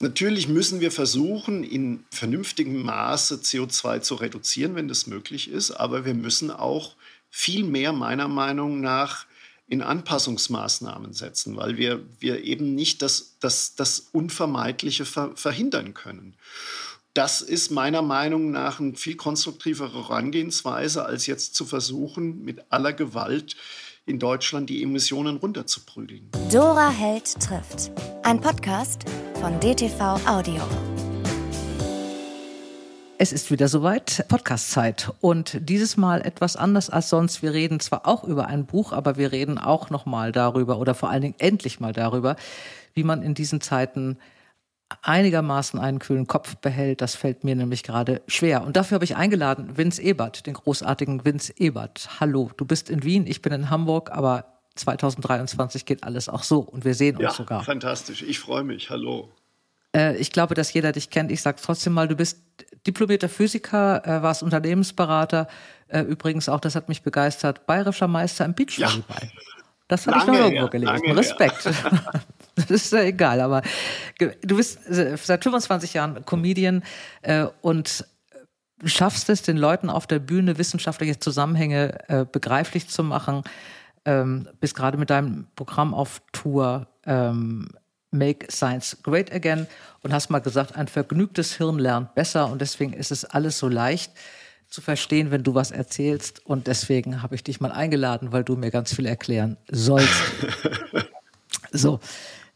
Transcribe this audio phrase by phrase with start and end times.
[0.00, 6.04] Natürlich müssen wir versuchen, in vernünftigem Maße CO2 zu reduzieren, wenn das möglich ist, aber
[6.04, 6.96] wir müssen auch
[7.30, 9.26] viel mehr meiner Meinung nach
[9.68, 16.36] in Anpassungsmaßnahmen setzen, weil wir, wir eben nicht das, das, das Unvermeidliche ver verhindern können.
[17.14, 22.92] Das ist meiner Meinung nach eine viel konstruktivere Herangehensweise, als jetzt zu versuchen, mit aller
[22.92, 23.56] Gewalt
[24.06, 26.30] in Deutschland die Emissionen runterzuprügeln.
[26.52, 27.90] Dora Held trifft.
[28.22, 29.04] Ein Podcast
[29.40, 30.62] von DTV Audio.
[33.18, 35.10] Es ist wieder soweit, Podcastzeit.
[35.20, 37.42] Und dieses Mal etwas anders als sonst.
[37.42, 41.10] Wir reden zwar auch über ein Buch, aber wir reden auch nochmal darüber oder vor
[41.10, 42.36] allen Dingen endlich mal darüber,
[42.94, 44.18] wie man in diesen Zeiten
[45.02, 47.00] einigermaßen einen kühlen Kopf behält.
[47.00, 48.62] Das fällt mir nämlich gerade schwer.
[48.62, 52.08] Und dafür habe ich eingeladen Vince Ebert, den großartigen Vince Ebert.
[52.20, 56.60] Hallo, du bist in Wien, ich bin in Hamburg, aber 2023 geht alles auch so
[56.60, 57.64] und wir sehen uns ja, sogar.
[57.64, 58.90] Fantastisch, ich freue mich.
[58.90, 59.30] Hallo.
[59.94, 61.32] Äh, ich glaube, dass jeder dich kennt.
[61.32, 62.38] Ich sage trotzdem mal, du bist
[62.86, 65.48] diplomierter Physiker, äh, warst Unternehmensberater.
[65.88, 69.22] Äh, übrigens auch, das hat mich begeistert, bayerischer Meister im Beachvolleyball.
[69.22, 69.28] Ja.
[69.88, 71.10] Das habe ich noch irgendwo her, gelesen.
[71.12, 71.70] Respekt.
[72.56, 73.62] das ist ja egal, aber
[74.18, 76.82] du bist seit 25 Jahren Comedian
[77.22, 78.06] äh, und
[78.84, 83.42] schaffst es, den Leuten auf der Bühne wissenschaftliche Zusammenhänge äh, begreiflich zu machen.
[84.04, 86.86] Ähm, bist gerade mit deinem Programm auf Tour.
[87.04, 87.68] Ähm,
[88.10, 89.66] Make Science Great Again
[90.02, 93.68] und hast mal gesagt, ein vergnügtes Hirn lernt besser und deswegen ist es alles so
[93.68, 94.12] leicht
[94.68, 98.56] zu verstehen, wenn du was erzählst und deswegen habe ich dich mal eingeladen, weil du
[98.56, 100.22] mir ganz viel erklären sollst.
[101.72, 102.00] so,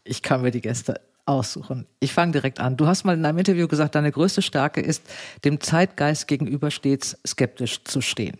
[0.03, 1.85] ich kann mir die Gäste aussuchen.
[1.99, 2.77] Ich fange direkt an.
[2.77, 5.03] Du hast mal in einem Interview gesagt, deine größte Stärke ist,
[5.45, 8.37] dem Zeitgeist gegenüber stets skeptisch zu stehen.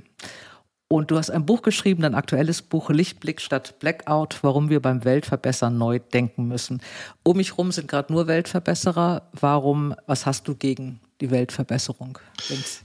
[0.92, 5.06] Und du hast ein Buch geschrieben, dein aktuelles Buch Lichtblick statt Blackout, warum wir beim
[5.06, 6.82] Weltverbessern neu denken müssen.
[7.24, 9.22] Um mich rum sind gerade nur Weltverbesserer.
[9.32, 12.18] Warum, was hast du gegen die Weltverbesserung?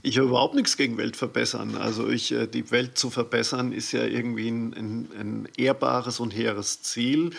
[0.03, 1.75] Ich habe überhaupt nichts gegen Weltverbessern.
[1.75, 6.31] Also ich, äh, die Welt zu verbessern ist ja irgendwie ein, ein, ein ehrbares und
[6.31, 7.31] hehres Ziel.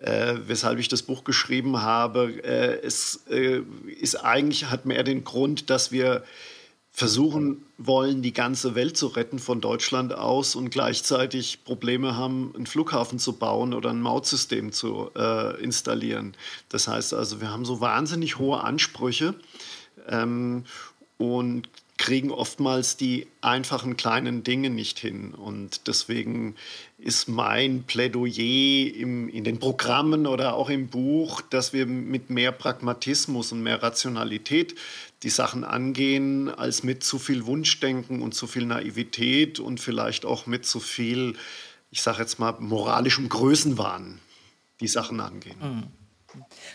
[0.00, 2.42] Äh, weshalb ich das Buch geschrieben habe.
[2.42, 3.60] Äh, es äh,
[4.00, 6.24] ist eigentlich, hat mehr den Grund, dass wir
[6.90, 12.66] versuchen wollen, die ganze Welt zu retten von Deutschland aus und gleichzeitig Probleme haben, einen
[12.66, 16.34] Flughafen zu bauen oder ein Mautsystem zu äh, installieren.
[16.68, 19.34] Das heißt also, wir haben so wahnsinnig hohe Ansprüche
[20.08, 20.64] ähm,
[21.16, 21.68] und
[22.02, 25.34] kriegen oftmals die einfachen kleinen Dinge nicht hin.
[25.34, 26.56] Und deswegen
[26.98, 32.50] ist mein Plädoyer im, in den Programmen oder auch im Buch, dass wir mit mehr
[32.50, 34.74] Pragmatismus und mehr Rationalität
[35.22, 40.46] die Sachen angehen, als mit zu viel Wunschdenken und zu viel Naivität und vielleicht auch
[40.46, 41.36] mit zu viel,
[41.92, 44.18] ich sage jetzt mal, moralischem Größenwahn
[44.80, 45.56] die Sachen angehen.
[45.62, 46.01] Mhm.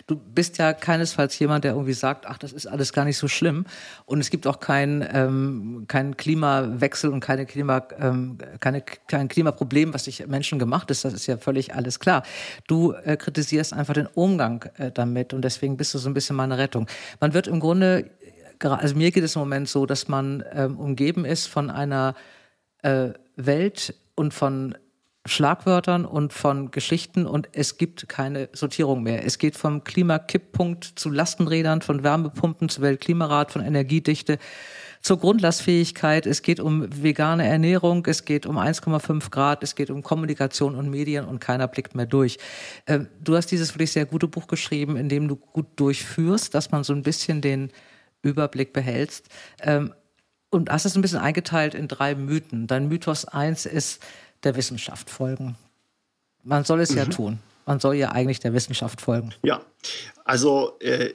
[0.05, 3.27] Du bist ja keinesfalls jemand, der irgendwie sagt, ach, das ist alles gar nicht so
[3.27, 3.65] schlimm.
[4.05, 9.93] Und es gibt auch keinen ähm, kein Klimawechsel und keine Klima, ähm, keine, kein Klimaproblem,
[9.93, 11.05] was sich Menschen gemacht ist.
[11.05, 12.23] Das ist ja völlig alles klar.
[12.67, 16.35] Du äh, kritisierst einfach den Umgang äh, damit und deswegen bist du so ein bisschen
[16.35, 16.87] meine Rettung.
[17.19, 18.09] Man wird im Grunde
[18.59, 22.15] also mir geht es im Moment so, dass man ähm, umgeben ist von einer
[22.81, 24.75] äh, Welt und von
[25.27, 29.25] Schlagwörtern und von Geschichten und es gibt keine Sortierung mehr.
[29.25, 34.39] Es geht vom Klimakipppunkt zu Lastenrädern, von Wärmepumpen zu Weltklimarat, von Energiedichte
[35.01, 36.25] zur Grundlastfähigkeit.
[36.25, 40.89] Es geht um vegane Ernährung, es geht um 1,5 Grad, es geht um Kommunikation und
[40.89, 42.37] Medien und keiner blickt mehr durch.
[42.87, 46.71] Ähm, du hast dieses wirklich sehr gute Buch geschrieben, in dem du gut durchführst, dass
[46.71, 47.71] man so ein bisschen den
[48.21, 49.27] Überblick behältst.
[49.61, 49.93] Ähm,
[50.49, 52.67] und hast es ein bisschen eingeteilt in drei Mythen.
[52.67, 54.01] Dein Mythos eins ist
[54.47, 55.55] der Wissenschaft folgen.
[56.43, 56.97] Man soll es mhm.
[56.97, 57.39] ja tun.
[57.65, 59.33] Man soll ja eigentlich der Wissenschaft folgen.
[59.43, 59.61] Ja,
[60.23, 61.13] also äh,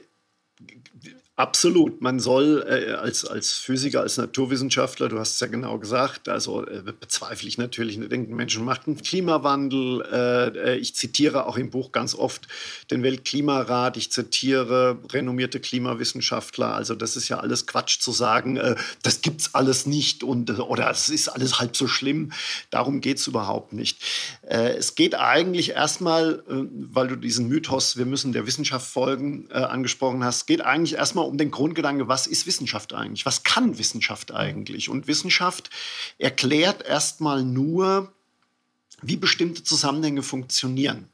[1.35, 1.99] Absolut.
[1.99, 6.63] Man soll äh, als, als Physiker, als Naturwissenschaftler, du hast es ja genau gesagt, also
[6.63, 10.03] äh, bezweifle ich natürlich, ne, denken Menschen macht einen Klimawandel.
[10.11, 12.47] Äh, äh, ich zitiere auch im Buch ganz oft
[12.91, 16.75] den Weltklimarat, ich zitiere renommierte Klimawissenschaftler.
[16.75, 20.53] Also das ist ja alles Quatsch zu sagen, äh, das es alles nicht und, äh,
[20.53, 22.31] oder es ist alles halb so schlimm.
[22.69, 24.03] Darum geht es überhaupt nicht.
[24.43, 30.45] es geht eigentlich erstmal, weil du diesen Mythos, wir müssen der Wissenschaft folgen, angesprochen hast,
[30.45, 33.25] geht eigentlich erstmal um den Grundgedanke, was ist Wissenschaft eigentlich?
[33.25, 34.87] Was kann Wissenschaft eigentlich?
[34.87, 35.71] Und Wissenschaft
[36.19, 38.13] erklärt erstmal nur,
[39.01, 41.09] wie bestimmte Zusammenhänge funktionieren.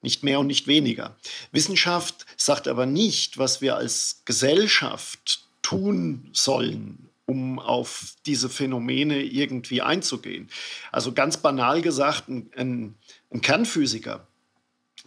[0.00, 1.16] Nicht mehr und nicht weniger.
[1.50, 9.82] Wissenschaft sagt aber nicht, was wir als Gesellschaft tun sollen, um auf diese Phänomene irgendwie
[9.82, 10.48] einzugehen.
[10.92, 12.94] Also ganz banal gesagt, ein, ein,
[13.32, 14.28] ein Kernphysiker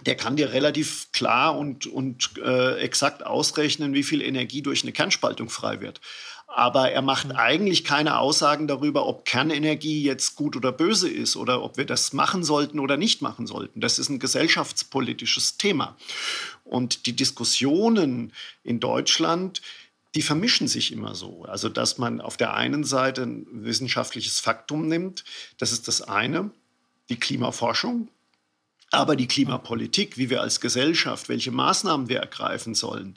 [0.05, 4.91] der kann dir relativ klar und, und äh, exakt ausrechnen, wie viel Energie durch eine
[4.91, 6.01] Kernspaltung frei wird.
[6.47, 7.35] Aber er macht mhm.
[7.35, 12.13] eigentlich keine Aussagen darüber, ob Kernenergie jetzt gut oder böse ist oder ob wir das
[12.13, 13.81] machen sollten oder nicht machen sollten.
[13.81, 15.97] Das ist ein gesellschaftspolitisches Thema.
[16.63, 18.33] Und die Diskussionen
[18.63, 19.61] in Deutschland,
[20.15, 21.43] die vermischen sich immer so.
[21.45, 25.23] Also, dass man auf der einen Seite ein wissenschaftliches Faktum nimmt,
[25.57, 26.51] das ist das eine,
[27.09, 28.09] die Klimaforschung,
[28.93, 33.15] aber die Klimapolitik, wie wir als Gesellschaft, welche Maßnahmen wir ergreifen sollen,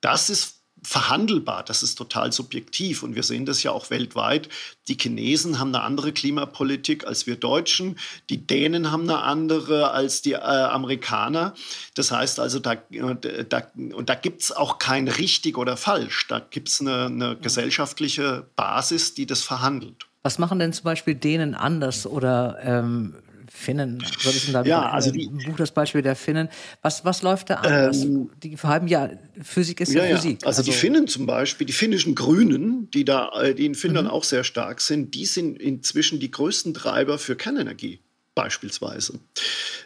[0.00, 4.48] das ist verhandelbar, das ist total subjektiv und wir sehen das ja auch weltweit.
[4.86, 7.98] Die Chinesen haben eine andere Klimapolitik als wir Deutschen,
[8.30, 11.54] die Dänen haben eine andere als die äh, Amerikaner.
[11.94, 16.38] Das heißt also, da, da, und da gibt es auch kein richtig oder falsch, da
[16.38, 20.06] gibt es eine, eine gesellschaftliche Basis, die das verhandelt.
[20.22, 23.14] Was machen denn zum Beispiel Dänen anders oder ähm,
[23.58, 26.48] Finnen, ich denn da ja, also die, Buch das Beispiel der Finnen.
[26.80, 28.04] Was, was läuft da anders?
[28.04, 29.10] Ähm, die haben ja,
[29.42, 30.38] Physik ist ja, ja Physik.
[30.46, 34.08] Also, also, die Finnen zum Beispiel, die finnischen Grünen, die da, äh, die in Finnland
[34.08, 34.14] mhm.
[34.14, 38.00] auch sehr stark sind, die sind inzwischen die größten Treiber für Kernenergie
[38.34, 39.18] beispielsweise.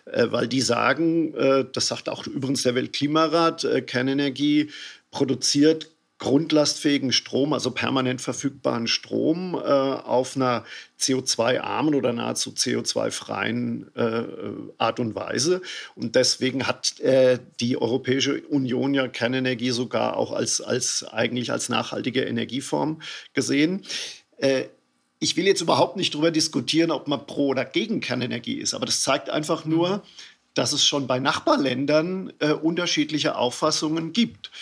[0.04, 4.70] Äh, weil die sagen, äh, das sagt auch übrigens der Weltklimarat, äh, Kernenergie
[5.10, 5.91] produziert
[6.22, 10.64] grundlastfähigen Strom, also permanent verfügbaren Strom, äh, auf einer
[11.00, 14.22] CO2-armen oder nahezu CO2-freien äh,
[14.78, 15.62] Art und Weise.
[15.96, 21.68] Und deswegen hat äh, die Europäische Union ja Kernenergie sogar auch als, als eigentlich als
[21.68, 23.02] nachhaltige Energieform
[23.34, 23.84] gesehen.
[24.36, 24.66] Äh,
[25.18, 28.86] ich will jetzt überhaupt nicht darüber diskutieren, ob man pro oder gegen Kernenergie ist, aber
[28.86, 30.00] das zeigt einfach nur, mhm.
[30.54, 34.52] dass es schon bei Nachbarländern äh, unterschiedliche Auffassungen gibt.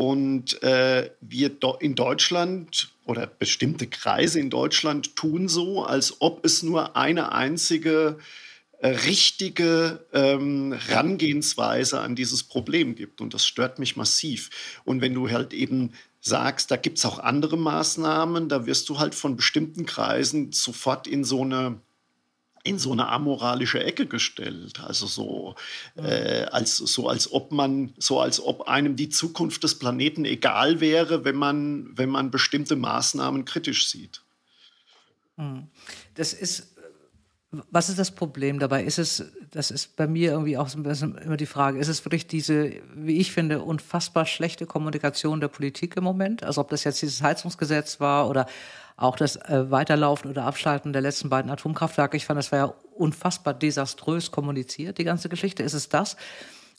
[0.00, 6.62] Und äh, wir in Deutschland oder bestimmte Kreise in Deutschland tun so, als ob es
[6.62, 8.16] nur eine einzige
[8.78, 13.20] äh, richtige ähm, Herangehensweise an dieses Problem gibt.
[13.20, 14.48] Und das stört mich massiv.
[14.86, 15.92] Und wenn du halt eben
[16.22, 21.08] sagst, da gibt es auch andere Maßnahmen, da wirst du halt von bestimmten Kreisen sofort
[21.08, 21.78] in so eine
[22.62, 24.80] in so eine amoralische Ecke gestellt.
[24.80, 25.54] Also so,
[25.96, 30.80] äh, als, so als ob man, so als ob einem die Zukunft des Planeten egal
[30.80, 34.22] wäre, wenn man, wenn man bestimmte Maßnahmen kritisch sieht.
[35.36, 35.68] Hm.
[36.14, 36.66] Das ist,
[37.50, 38.84] was ist das Problem dabei?
[38.84, 42.74] Ist es, das ist bei mir irgendwie auch immer die Frage, ist es wirklich diese,
[42.94, 46.44] wie ich finde, unfassbar schlechte Kommunikation der Politik im Moment?
[46.44, 48.46] Also ob das jetzt dieses Heizungsgesetz war oder
[49.00, 52.74] auch das äh, Weiterlaufen oder Abschalten der letzten beiden Atomkraftwerke, ich fand, das war ja
[52.94, 55.62] unfassbar desaströs kommuniziert, die ganze Geschichte.
[55.62, 56.16] Ist es das?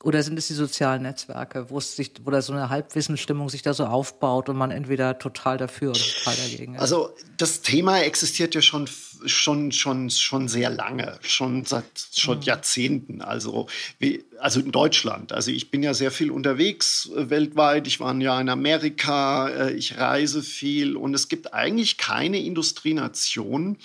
[0.04, 3.62] Oder sind es die sozialen Netzwerke, wo es sich, wo da so eine Halbwissensstimmung sich
[3.62, 6.82] da so aufbaut und man entweder total dafür oder total dagegen ist?
[6.82, 8.88] Also das Thema existiert ja schon
[9.26, 12.44] schon schon schon sehr lange, schon seit schon mhm.
[12.44, 13.22] Jahrzehnten.
[13.22, 13.68] Also
[14.00, 15.32] wie, also in Deutschland.
[15.34, 17.88] Also ich bin ja sehr viel unterwegs äh, weltweit.
[17.88, 19.50] Ich war ja in Amerika.
[19.50, 23.78] Äh, ich reise viel und es gibt eigentlich keine Industrienation,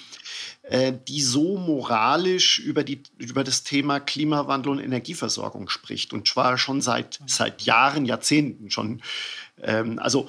[0.63, 6.13] äh, die so moralisch über, die, über das Thema Klimawandel und Energieversorgung spricht.
[6.13, 9.03] Und zwar schon seit, seit Jahren, Jahrzehnten schon.
[9.63, 10.29] Ähm, also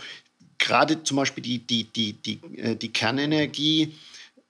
[0.58, 3.94] gerade zum Beispiel die, die, die, die, äh, die Kernenergie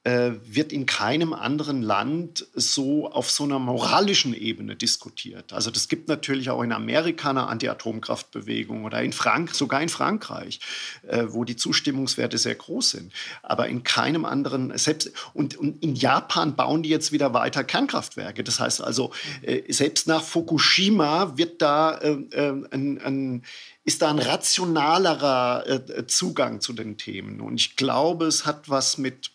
[0.07, 5.51] äh, wird in keinem anderen Land so auf so einer moralischen Ebene diskutiert.
[5.51, 10.62] Also das gibt natürlich auch in Amerika eine Anti-Atomkraftbewegung oder in Frank sogar in Frankreich,
[11.05, 13.12] äh, wo die Zustimmungswerte sehr groß sind.
[13.43, 18.46] Aber in keinem anderen, selbst und, und, in Japan bauen die jetzt wieder weiter Kernkraftwerke.
[18.46, 23.43] Das heißt also, äh, selbst nach Fukushima wird da äh, äh, ein, ein
[23.84, 27.39] ist da ein rationalerer äh, Zugang zu den Themen.
[27.39, 29.31] Und ich glaube, es hat was mit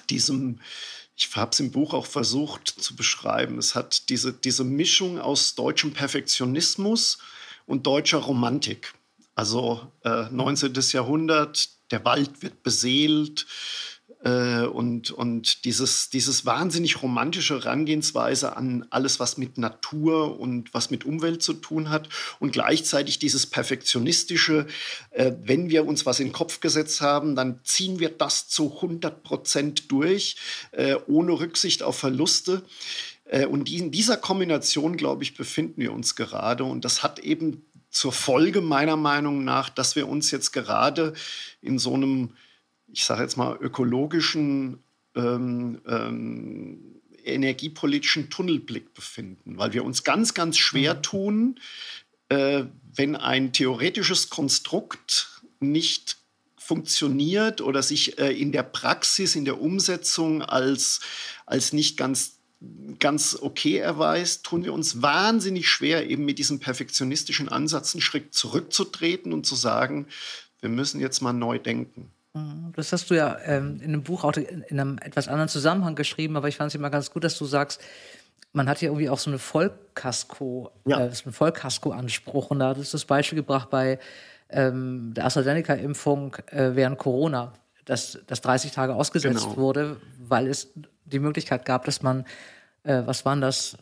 [0.00, 0.60] diesem,
[1.16, 5.54] ich habe es im Buch auch versucht zu beschreiben, es hat diese, diese Mischung aus
[5.54, 7.18] deutschem Perfektionismus
[7.66, 8.94] und deutscher Romantik.
[9.34, 10.74] Also äh, 19.
[10.92, 13.46] Jahrhundert, der Wald wird beseelt,
[14.22, 21.04] und, und dieses, dieses wahnsinnig romantische Herangehensweise an alles, was mit Natur und was mit
[21.04, 24.66] Umwelt zu tun hat und gleichzeitig dieses perfektionistische,
[25.10, 28.76] äh, wenn wir uns was in den Kopf gesetzt haben, dann ziehen wir das zu
[28.76, 30.36] 100 Prozent durch,
[30.72, 32.62] äh, ohne Rücksicht auf Verluste.
[33.24, 36.64] Äh, und in dieser Kombination, glaube ich, befinden wir uns gerade.
[36.64, 41.12] Und das hat eben zur Folge meiner Meinung nach, dass wir uns jetzt gerade
[41.60, 42.30] in so einem
[42.92, 44.78] ich sage jetzt mal, ökologischen,
[45.14, 51.02] ähm, ähm, energiepolitischen Tunnelblick befinden, weil wir uns ganz, ganz schwer mhm.
[51.02, 51.60] tun,
[52.28, 56.18] äh, wenn ein theoretisches Konstrukt nicht
[56.58, 61.00] funktioniert oder sich äh, in der Praxis, in der Umsetzung als,
[61.46, 62.38] als nicht ganz
[63.00, 68.34] ganz okay erweist, tun wir uns wahnsinnig schwer, eben mit diesem perfektionistischen Ansatz einen Schritt
[68.34, 70.06] zurückzutreten und zu sagen,
[70.60, 72.12] wir müssen jetzt mal neu denken.
[72.34, 72.72] Mhm.
[72.74, 76.36] Das hast du ja ähm, in einem Buch auch in einem etwas anderen Zusammenhang geschrieben,
[76.36, 77.80] aber ich fand es immer ganz gut, dass du sagst,
[78.52, 80.98] man hat ja irgendwie auch so eine Vollkasko, ja.
[80.98, 82.50] äh, einen Vollkasko-Anspruch.
[82.50, 83.98] Und da hat es das Beispiel gebracht bei
[84.50, 87.52] ähm, der AstraZeneca-Impfung äh, während Corona,
[87.84, 89.56] dass das 30 Tage ausgesetzt genau.
[89.56, 90.68] wurde, weil es
[91.04, 92.24] die Möglichkeit gab, dass man,
[92.84, 93.76] äh, was waren das,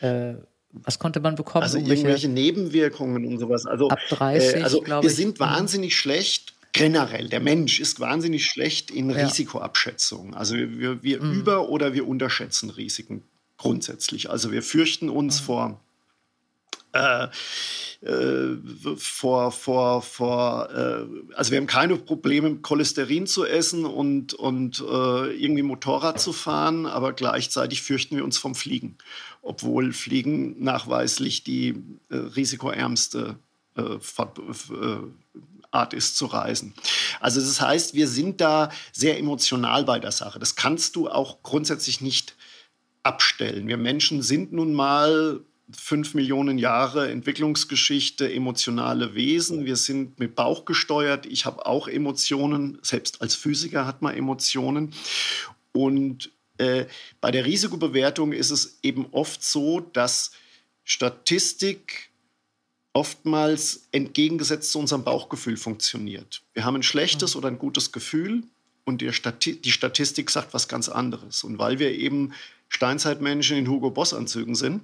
[0.00, 0.34] äh,
[0.72, 1.62] was konnte man bekommen?
[1.62, 3.66] Also irgendwelche, Nebenwirkungen und sowas.
[3.66, 5.16] Also, ab 30, äh, also wir ich.
[5.16, 5.44] sind mhm.
[5.44, 9.26] wahnsinnig schlecht generell, der Mensch ist wahnsinnig schlecht in ja.
[9.26, 10.34] Risikoabschätzung.
[10.34, 11.40] Also wir, wir mhm.
[11.40, 13.22] über- oder wir unterschätzen Risiken
[13.56, 14.30] grundsätzlich.
[14.30, 15.44] Also wir fürchten uns mhm.
[15.44, 15.80] vor
[16.92, 17.28] äh,
[18.02, 18.56] äh,
[18.96, 25.32] vor, vor, vor äh, also wir haben keine Probleme, Cholesterin zu essen und, und äh,
[25.36, 28.96] irgendwie Motorrad zu fahren, aber gleichzeitig fürchten wir uns vom Fliegen,
[29.42, 31.76] obwohl Fliegen nachweislich die
[32.08, 33.36] äh, risikoärmste
[33.76, 33.98] äh, äh,
[35.70, 36.74] Art ist zu reisen.
[37.20, 40.38] Also das heißt, wir sind da sehr emotional bei der Sache.
[40.38, 42.34] Das kannst du auch grundsätzlich nicht
[43.02, 43.68] abstellen.
[43.68, 45.40] Wir Menschen sind nun mal
[45.72, 49.64] fünf Millionen Jahre Entwicklungsgeschichte, emotionale Wesen.
[49.64, 51.26] Wir sind mit Bauch gesteuert.
[51.26, 52.78] Ich habe auch Emotionen.
[52.82, 54.92] Selbst als Physiker hat man Emotionen.
[55.72, 56.86] Und äh,
[57.20, 60.32] bei der Risikobewertung ist es eben oft so, dass
[60.84, 62.09] Statistik
[62.92, 66.42] oftmals entgegengesetzt zu unserem Bauchgefühl funktioniert.
[66.54, 68.42] Wir haben ein schlechtes oder ein gutes Gefühl
[68.84, 71.44] und die, Stati die Statistik sagt was ganz anderes.
[71.44, 72.32] Und weil wir eben
[72.68, 74.82] Steinzeitmenschen in Hugo Boss Anzügen sind,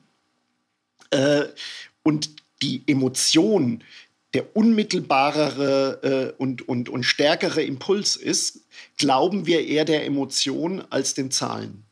[1.10, 1.44] äh,
[2.02, 2.30] und
[2.62, 3.82] die Emotion
[4.34, 8.60] der unmittelbarere äh, und, und, und stärkere Impuls ist,
[8.96, 11.84] glauben wir eher der Emotion als den Zahlen.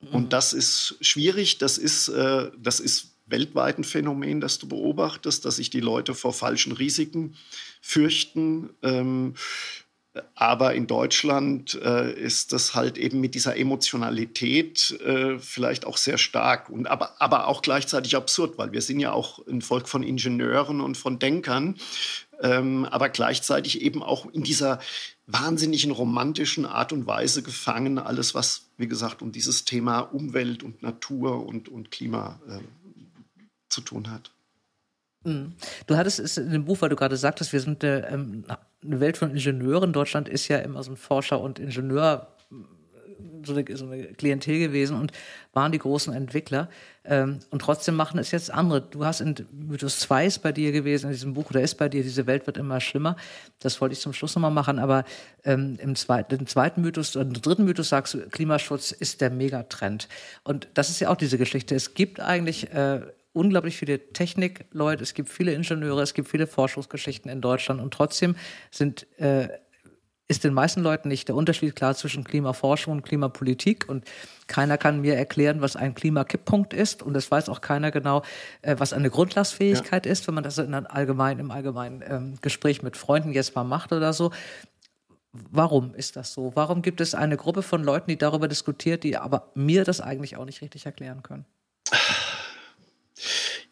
[0.00, 0.08] Mhm.
[0.08, 5.44] Und das ist schwierig, das ist, äh, das ist weltweit ein Phänomen, das du beobachtest,
[5.44, 7.36] dass sich die Leute vor falschen Risiken
[7.80, 8.70] fürchten.
[8.82, 9.34] Ähm,
[10.34, 16.18] aber in Deutschland äh, ist das halt eben mit dieser Emotionalität äh, vielleicht auch sehr
[16.18, 20.02] stark und aber, aber auch gleichzeitig absurd, weil wir sind ja auch ein Volk von
[20.02, 21.76] Ingenieuren und von Denkern,
[22.40, 24.80] ähm, aber gleichzeitig eben auch in dieser
[25.26, 30.82] wahnsinnigen romantischen Art und Weise gefangen, alles was, wie gesagt, um dieses Thema Umwelt und
[30.82, 32.60] Natur und, und Klima äh,
[33.76, 34.32] zu tun hat.
[35.24, 35.52] Mhm.
[35.86, 38.44] Du hattest es in dem Buch, weil du gerade sagtest, wir sind äh, ähm,
[38.82, 39.92] eine Welt von Ingenieuren.
[39.92, 42.28] Deutschland ist ja immer so ein Forscher- und Ingenieur,
[43.44, 45.12] so eine, Klientel gewesen und
[45.52, 46.68] waren die großen Entwickler.
[47.04, 48.80] Ähm, und trotzdem machen es jetzt andere.
[48.80, 51.88] Du hast in Mythos 2 ist bei dir gewesen, in diesem Buch, oder ist bei
[51.88, 53.16] dir, diese Welt wird immer schlimmer.
[53.58, 54.78] Das wollte ich zum Schluss nochmal machen.
[54.78, 55.04] Aber
[55.44, 60.08] ähm, im, zweiten, im zweiten Mythos, im dritten Mythos sagst du, Klimaschutz ist der Megatrend.
[60.44, 61.74] Und das ist ja auch diese Geschichte.
[61.74, 63.00] Es gibt eigentlich äh,
[63.36, 68.34] unglaublich viele Technikleute, es gibt viele Ingenieure, es gibt viele Forschungsgeschichten in Deutschland und trotzdem
[68.70, 69.48] sind, äh,
[70.26, 74.04] ist den meisten Leuten nicht der Unterschied klar zwischen Klimaforschung und Klimapolitik und
[74.46, 78.22] keiner kann mir erklären, was ein Klimakipppunkt ist und es weiß auch keiner genau,
[78.62, 80.12] äh, was eine Grundlastfähigkeit ja.
[80.12, 83.64] ist, wenn man das in einem allgemeinen, im allgemeinen ähm, Gespräch mit Freunden jetzt mal
[83.64, 84.32] macht oder so.
[85.32, 86.52] Warum ist das so?
[86.54, 90.38] Warum gibt es eine Gruppe von Leuten, die darüber diskutiert, die aber mir das eigentlich
[90.38, 91.44] auch nicht richtig erklären können?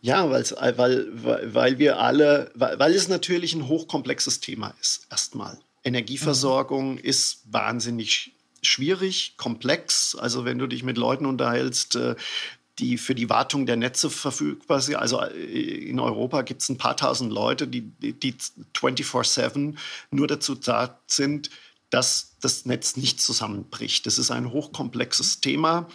[0.01, 5.59] Ja, weil, weil, weil wir alle, weil, weil es natürlich ein hochkomplexes Thema ist, erstmal.
[5.85, 6.99] Energieversorgung mhm.
[6.99, 8.33] ist wahnsinnig
[8.63, 10.17] schwierig, komplex.
[10.17, 12.17] Also wenn du dich mit Leuten unterhältst, äh,
[12.79, 14.97] die für die Wartung der Netze verfügbar sind.
[14.97, 18.35] Also äh, in Europa gibt es ein paar tausend Leute, die, die
[18.75, 19.77] 24-7
[20.11, 21.51] nur dazu da sind,
[21.95, 24.05] dass das Netz nicht zusammenbricht.
[24.07, 25.89] Das ist ein hochkomplexes Thema.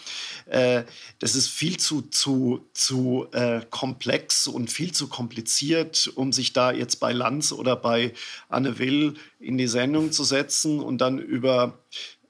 [0.46, 0.84] Äh,
[1.20, 6.72] das ist viel zu, zu, zu äh, komplex und viel zu kompliziert, um sich da
[6.72, 8.14] jetzt bei Lanz oder bei
[8.48, 11.78] Anne Will in die Sendung zu setzen und dann über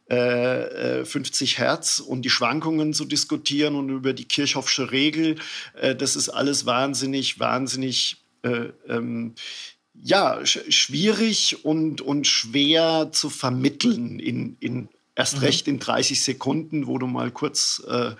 [0.07, 5.35] 50 äh, Hertz und die Schwankungen zu diskutieren und über die Kirchhoffsche Regel.
[5.99, 9.35] das ist alles wahnsinnig, wahnsinnig ähm,
[10.03, 15.43] ja, sch schwierig und, und schwer zu vermitteln in, in erst mhm.
[15.43, 18.11] recht in 30 Sekunden, wo du mal kurz äh,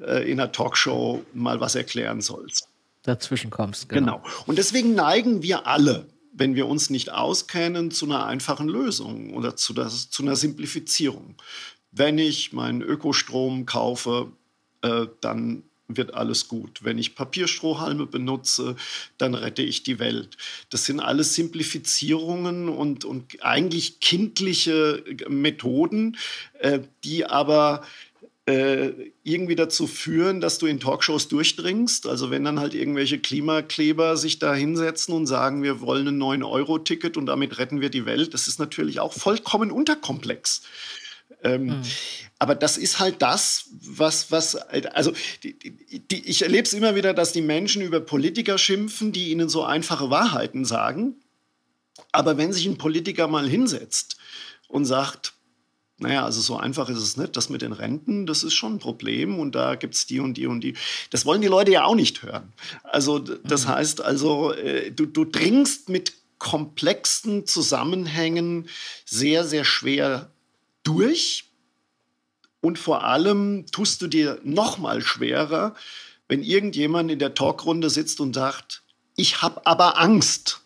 [0.00, 2.68] äh, in einer Talkshow mal was erklären sollst.
[3.02, 3.88] Dazwischen kommst.
[3.88, 4.18] Genau.
[4.18, 4.34] genau.
[4.46, 9.54] Und deswegen neigen wir alle, wenn wir uns nicht auskennen, zu einer einfachen Lösung oder
[9.56, 11.36] zu, das, zu einer Simplifizierung.
[11.92, 14.32] Wenn ich meinen Ökostrom kaufe,
[14.82, 16.80] äh, dann wird alles gut.
[16.82, 18.76] Wenn ich Papierstrohhalme benutze,
[19.18, 20.36] dann rette ich die Welt.
[20.70, 26.16] Das sind alles Simplifizierungen und, und eigentlich kindliche Methoden,
[26.58, 27.82] äh, die aber
[28.46, 28.92] äh,
[29.24, 32.06] irgendwie dazu führen, dass du in Talkshows durchdringst.
[32.06, 37.16] Also wenn dann halt irgendwelche Klimakleber sich da hinsetzen und sagen, wir wollen ein 9-Euro-Ticket
[37.16, 40.62] und damit retten wir die Welt, das ist natürlich auch vollkommen unterkomplex.
[41.42, 41.82] Ähm, mhm.
[42.38, 45.56] Aber das ist halt das, was, was also die,
[46.00, 49.64] die, ich erlebe es immer wieder, dass die Menschen über Politiker schimpfen, die ihnen so
[49.64, 51.16] einfache Wahrheiten sagen.
[52.12, 54.16] Aber wenn sich ein Politiker mal hinsetzt
[54.68, 55.32] und sagt,
[55.98, 57.36] naja, also so einfach ist es nicht.
[57.36, 60.34] Das mit den Renten, das ist schon ein Problem und da gibt es die und
[60.34, 60.74] die und die.
[61.10, 62.52] Das wollen die Leute ja auch nicht hören.
[62.82, 63.68] Also das mhm.
[63.68, 68.68] heißt also, äh, du, du dringst mit komplexen Zusammenhängen
[69.06, 70.30] sehr, sehr schwer
[70.86, 71.44] durch.
[72.60, 75.74] Und vor allem tust du dir noch mal schwerer,
[76.28, 78.82] wenn irgendjemand in der Talkrunde sitzt und sagt,
[79.16, 80.62] ich habe aber Angst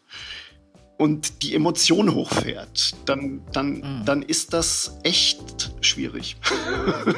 [0.98, 4.04] und die Emotion hochfährt, dann, dann, mhm.
[4.04, 6.36] dann ist das echt schwierig.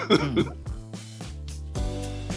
[0.09, 0.53] Mhm.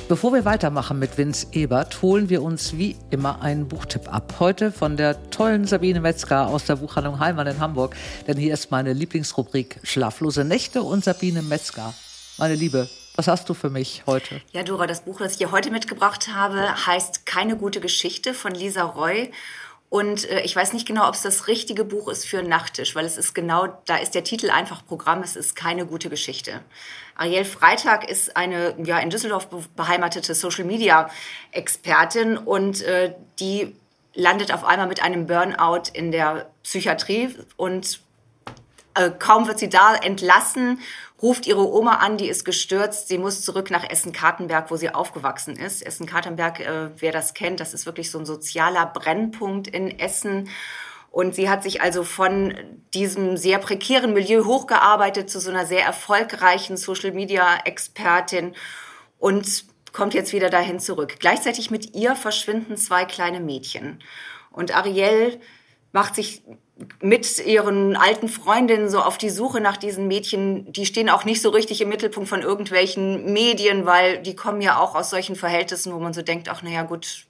[0.08, 4.36] Bevor wir weitermachen mit Vince Ebert, holen wir uns wie immer einen Buchtipp ab.
[4.40, 7.96] Heute von der tollen Sabine Metzger aus der Buchhandlung Heimann in Hamburg.
[8.28, 11.96] Denn hier ist meine Lieblingsrubrik Schlaflose Nächte und Sabine Metzger.
[12.38, 14.42] Meine Liebe, was hast du für mich heute?
[14.52, 18.54] Ja, Dora, das Buch, das ich dir heute mitgebracht habe, heißt Keine gute Geschichte von
[18.54, 19.32] Lisa Roy.
[19.96, 22.96] Und äh, ich weiß nicht genau, ob es das richtige Buch ist für einen Nachttisch,
[22.96, 26.60] weil es ist genau, da ist der Titel einfach Programm, es ist keine gute Geschichte.
[27.16, 29.48] Ariel Freitag ist eine ja, in Düsseldorf
[29.78, 33.74] beheimatete Social-Media-Expertin und äh, die
[34.14, 38.02] landet auf einmal mit einem Burnout in der Psychiatrie und
[38.96, 40.82] äh, kaum wird sie da entlassen,
[41.22, 43.08] ruft ihre Oma an, die ist gestürzt.
[43.08, 45.86] Sie muss zurück nach Essen-Kartenberg, wo sie aufgewachsen ist.
[45.86, 50.50] Essen-Kartenberg, äh, wer das kennt, das ist wirklich so ein sozialer Brennpunkt in Essen.
[51.12, 52.54] Und sie hat sich also von
[52.94, 58.54] diesem sehr prekären Milieu hochgearbeitet zu so einer sehr erfolgreichen Social-Media-Expertin
[59.18, 61.16] und kommt jetzt wieder dahin zurück.
[61.20, 64.04] Gleichzeitig mit ihr verschwinden zwei kleine Mädchen.
[64.52, 65.40] Und Ariel
[65.94, 66.44] macht sich
[67.02, 70.72] mit ihren alten Freundinnen so auf die Suche nach diesen Mädchen.
[70.74, 74.80] Die stehen auch nicht so richtig im Mittelpunkt von irgendwelchen Medien, weil die kommen ja
[74.80, 77.28] auch aus solchen Verhältnissen, wo man so denkt, ach naja gut,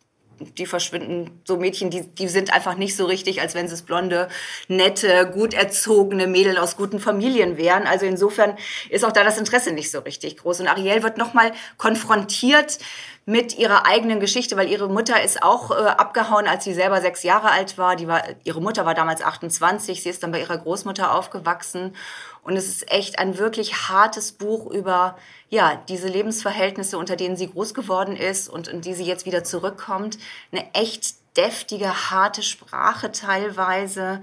[0.58, 4.28] die verschwinden, so Mädchen, die, die sind einfach nicht so richtig, als wenn es blonde,
[4.68, 7.88] nette, gut erzogene Mädel aus guten Familien wären.
[7.88, 8.58] Also insofern
[8.90, 10.60] ist auch da das Interesse nicht so richtig groß.
[10.62, 12.80] Und Ariel wird nochmal konfrontiert
[13.28, 17.24] mit ihrer eigenen Geschichte, weil ihre Mutter ist auch äh, abgehauen, als sie selber sechs
[17.24, 17.96] Jahre alt war.
[17.96, 18.24] Die war.
[18.44, 21.96] Ihre Mutter war damals 28, sie ist dann bei ihrer Großmutter aufgewachsen.
[22.44, 25.18] Und es ist echt ein wirklich hartes Buch über
[25.50, 29.44] ja, diese Lebensverhältnisse, unter denen sie groß geworden ist und in die sie jetzt wieder
[29.44, 30.20] zurückkommt.
[30.52, 34.22] Eine echt deftige, harte Sprache teilweise.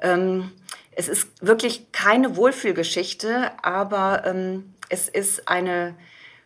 [0.00, 0.52] Ähm,
[0.92, 5.96] es ist wirklich keine Wohlfühlgeschichte, aber ähm, es ist eine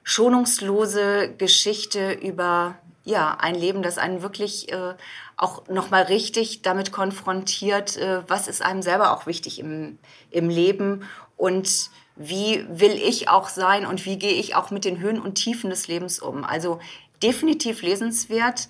[0.05, 4.95] schonungslose Geschichte über ja ein Leben, das einen wirklich äh,
[5.37, 9.99] auch noch mal richtig damit konfrontiert, äh, was ist einem selber auch wichtig im
[10.31, 11.03] im Leben
[11.37, 15.35] und wie will ich auch sein und wie gehe ich auch mit den Höhen und
[15.35, 16.45] Tiefen des Lebens um.
[16.45, 16.79] Also
[17.23, 18.69] definitiv lesenswert,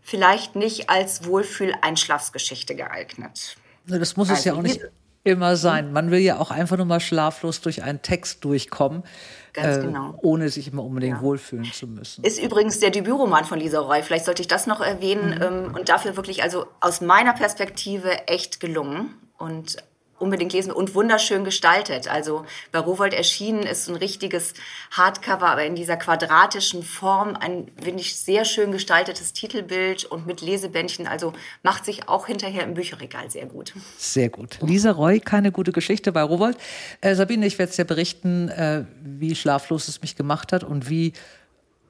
[0.00, 3.56] vielleicht nicht als Wohlfühl-Einschlafsgeschichte geeignet.
[3.86, 4.80] Das muss es also, ja auch nicht
[5.24, 5.92] immer sein.
[5.92, 9.04] Man will ja auch einfach nur mal schlaflos durch einen Text durchkommen.
[9.52, 10.18] Ganz äh, genau.
[10.22, 11.22] ohne sich immer unbedingt ja.
[11.22, 12.24] wohlfühlen zu müssen.
[12.24, 14.02] Ist übrigens der Debütroman von Lisa Roy.
[14.02, 15.34] Vielleicht sollte ich das noch erwähnen.
[15.36, 15.42] Mhm.
[15.42, 19.14] Ähm, und dafür wirklich, also aus meiner Perspektive echt gelungen.
[19.38, 19.76] Und
[20.22, 22.08] unbedingt lesen und wunderschön gestaltet.
[22.08, 24.54] Also bei Rowold erschienen ist ein richtiges
[24.92, 30.40] Hardcover, aber in dieser quadratischen Form ein, finde ich, sehr schön gestaltetes Titelbild und mit
[30.40, 31.06] Lesebändchen.
[31.06, 31.32] Also
[31.62, 33.74] macht sich auch hinterher im Bücherregal sehr gut.
[33.98, 34.58] Sehr gut.
[34.62, 36.56] Lisa Roy, keine gute Geschichte bei Rowold.
[37.00, 40.88] Äh, Sabine, ich werde es dir berichten, äh, wie schlaflos es mich gemacht hat und
[40.88, 41.12] wie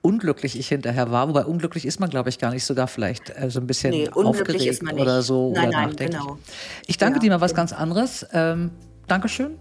[0.03, 1.29] unglücklich ich hinterher war.
[1.29, 4.09] Wobei unglücklich ist man, glaube ich, gar nicht sogar vielleicht äh, so ein bisschen nee,
[4.11, 6.21] aufgeregt oder so nein, oder nein, nachdenklich.
[6.21, 6.39] Genau.
[6.87, 8.27] Ich danke ja, dir mal was ganz anderes.
[8.33, 8.71] Ähm,
[9.07, 9.59] Dankeschön.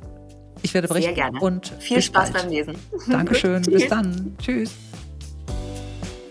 [0.64, 1.16] Ich werde berichten.
[1.16, 1.40] Sehr gerne.
[1.40, 2.44] Und viel Spaß bald.
[2.44, 2.76] beim Lesen.
[3.10, 3.62] Dankeschön.
[3.64, 4.36] bis dann.
[4.40, 4.72] Tschüss.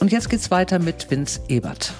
[0.00, 1.92] Und jetzt geht's weiter mit Vince Ebert.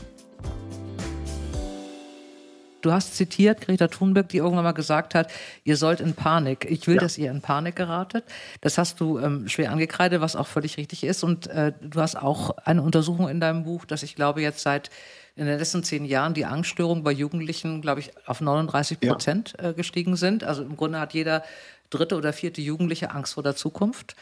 [2.83, 5.31] Du hast zitiert Greta Thunberg, die irgendwann mal gesagt hat,
[5.65, 6.67] ihr sollt in Panik.
[6.69, 7.01] Ich will, ja.
[7.01, 8.25] dass ihr in Panik geratet.
[8.61, 11.23] Das hast du ähm, schwer angekreidet, was auch völlig richtig ist.
[11.23, 14.91] Und äh, du hast auch eine Untersuchung in deinem Buch, dass ich glaube jetzt seit
[15.37, 19.71] in den letzten zehn Jahren die Angststörungen bei Jugendlichen, glaube ich, auf 39 Prozent ja.
[19.71, 20.45] äh, gestiegen sind.
[20.45, 21.43] Also im Grunde hat jeder
[21.89, 24.17] dritte oder vierte Jugendliche Angst vor der Zukunft.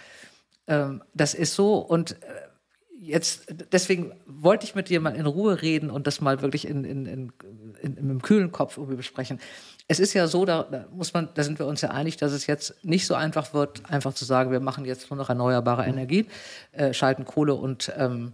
[0.66, 1.78] Ähm, das ist so.
[1.78, 2.16] Und äh,
[3.00, 6.84] jetzt, deswegen wollte ich mit dir mal in Ruhe reden und das mal wirklich in,
[6.84, 7.32] in, in,
[7.80, 9.40] in, in einem kühlen Kopf irgendwie besprechen.
[9.86, 12.32] Es ist ja so, da, da, muss man, da sind wir uns ja einig, dass
[12.32, 15.86] es jetzt nicht so einfach wird, einfach zu sagen, wir machen jetzt nur noch erneuerbare
[15.86, 16.26] Energien,
[16.72, 18.32] äh, schalten Kohle und ähm,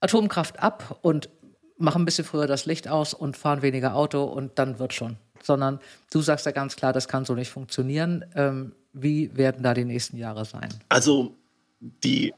[0.00, 1.28] Atomkraft ab und
[1.76, 5.16] machen ein bisschen früher das Licht aus und fahren weniger Auto und dann wird schon.
[5.42, 5.80] Sondern
[6.12, 8.24] du sagst ja ganz klar, das kann so nicht funktionieren.
[8.34, 10.68] Ähm, wie werden da die nächsten Jahre sein?
[10.90, 11.34] Also
[11.80, 12.34] die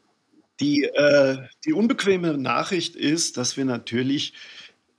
[0.63, 4.35] die, äh, die unbequeme Nachricht ist, dass wir natürlich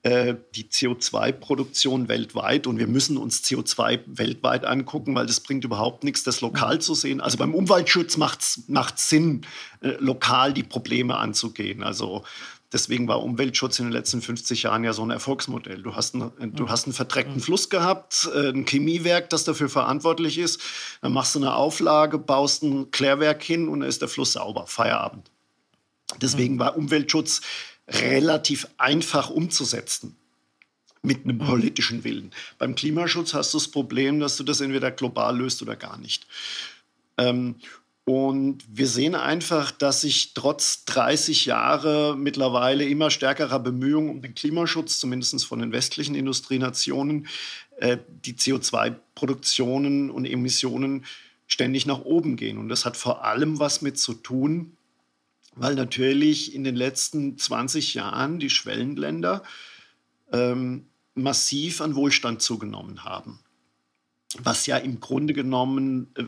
[0.03, 6.03] äh, die CO2-Produktion weltweit und wir müssen uns CO2 weltweit angucken, weil das bringt überhaupt
[6.03, 7.21] nichts, das lokal zu sehen.
[7.21, 9.45] Also beim Umweltschutz macht es Sinn,
[9.81, 11.83] äh, lokal die Probleme anzugehen.
[11.83, 12.23] Also
[12.73, 15.83] Deswegen war Umweltschutz in den letzten 50 Jahren ja so ein Erfolgsmodell.
[15.83, 20.39] Du hast, einen, du hast einen verdreckten Fluss gehabt, äh, ein Chemiewerk, das dafür verantwortlich
[20.39, 20.59] ist.
[21.01, 24.65] Dann machst du eine Auflage, baust ein Klärwerk hin und dann ist der Fluss sauber.
[24.65, 25.29] Feierabend.
[26.21, 26.59] Deswegen mhm.
[26.59, 27.41] war Umweltschutz
[27.87, 30.15] relativ einfach umzusetzen
[31.01, 31.45] mit einem mhm.
[31.45, 32.31] politischen Willen.
[32.57, 36.25] Beim Klimaschutz hast du das Problem, dass du das entweder global löst oder gar nicht.
[37.17, 37.55] Ähm,
[38.05, 44.35] und wir sehen einfach, dass sich trotz 30 Jahre mittlerweile immer stärkerer Bemühungen um den
[44.35, 47.27] Klimaschutz, zumindest von den westlichen Industrienationen,
[47.77, 51.05] äh, die CO2-Produktionen und Emissionen
[51.47, 52.57] ständig nach oben gehen.
[52.57, 54.75] Und das hat vor allem was mit zu tun,
[55.55, 59.43] weil natürlich in den letzten 20 Jahren die Schwellenländer
[60.31, 63.39] ähm, massiv an Wohlstand zugenommen haben.
[64.39, 66.23] Was ja im Grunde genommen äh,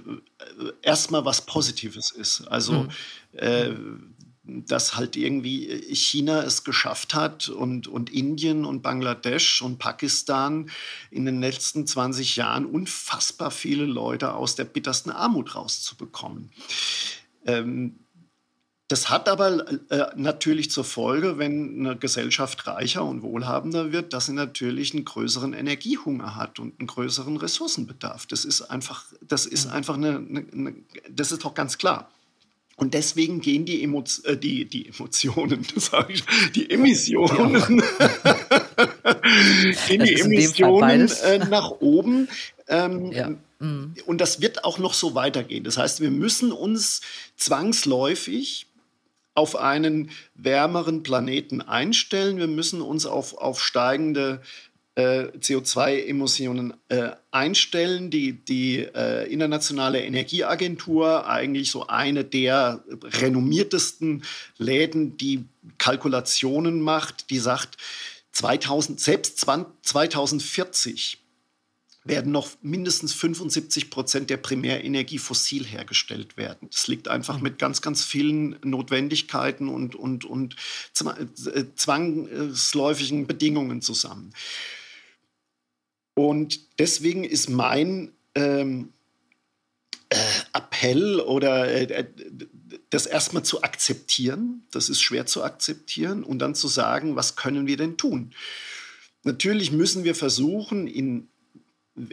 [0.83, 2.41] erstmal was Positives ist.
[2.47, 2.89] Also, mhm.
[3.33, 3.73] äh,
[4.47, 10.69] dass halt irgendwie China es geschafft hat und, und Indien und Bangladesch und Pakistan
[11.09, 16.51] in den letzten 20 Jahren unfassbar viele Leute aus der bittersten Armut rauszubekommen.
[17.47, 18.04] Ähm,
[18.87, 24.27] das hat aber äh, natürlich zur Folge, wenn eine Gesellschaft reicher und wohlhabender wird, dass
[24.27, 28.27] sie natürlich einen größeren Energiehunger hat und einen größeren Ressourcenbedarf.
[28.27, 30.75] Das ist einfach, das ist einfach eine, eine, eine
[31.09, 32.11] das ist doch ganz klar.
[32.75, 37.53] Und deswegen gehen die, Emo äh, die, die Emotionen, sage ich, die Emissionen,
[39.87, 42.27] gehen die Emissionen äh, nach oben.
[42.67, 43.31] Ähm, ja.
[44.05, 45.63] Und das wird auch noch so weitergehen.
[45.63, 47.01] Das heißt, wir müssen uns
[47.37, 48.67] zwangsläufig
[49.35, 52.37] auf einen wärmeren Planeten einstellen.
[52.37, 54.41] Wir müssen uns auf, auf steigende
[54.95, 58.09] äh, CO2-Emissionen äh, einstellen.
[58.09, 64.23] Die, die äh, Internationale Energieagentur, eigentlich so eine der renommiertesten
[64.57, 65.45] Läden, die
[65.77, 67.77] Kalkulationen macht, die sagt,
[68.31, 71.24] 2000, selbst 2040
[72.05, 76.69] werden noch mindestens 75 Prozent der Primärenergie fossil hergestellt werden.
[76.71, 80.55] Das liegt einfach mit ganz, ganz vielen Notwendigkeiten und, und, und
[81.03, 84.33] äh, zwangsläufigen Bedingungen zusammen.
[86.13, 88.93] Und deswegen ist mein ähm,
[90.09, 90.17] äh,
[90.53, 92.05] Appell oder äh,
[92.91, 97.65] das erstmal zu akzeptieren, das ist schwer zu akzeptieren, und dann zu sagen, was können
[97.65, 98.35] wir denn tun?
[99.23, 101.29] Natürlich müssen wir versuchen, in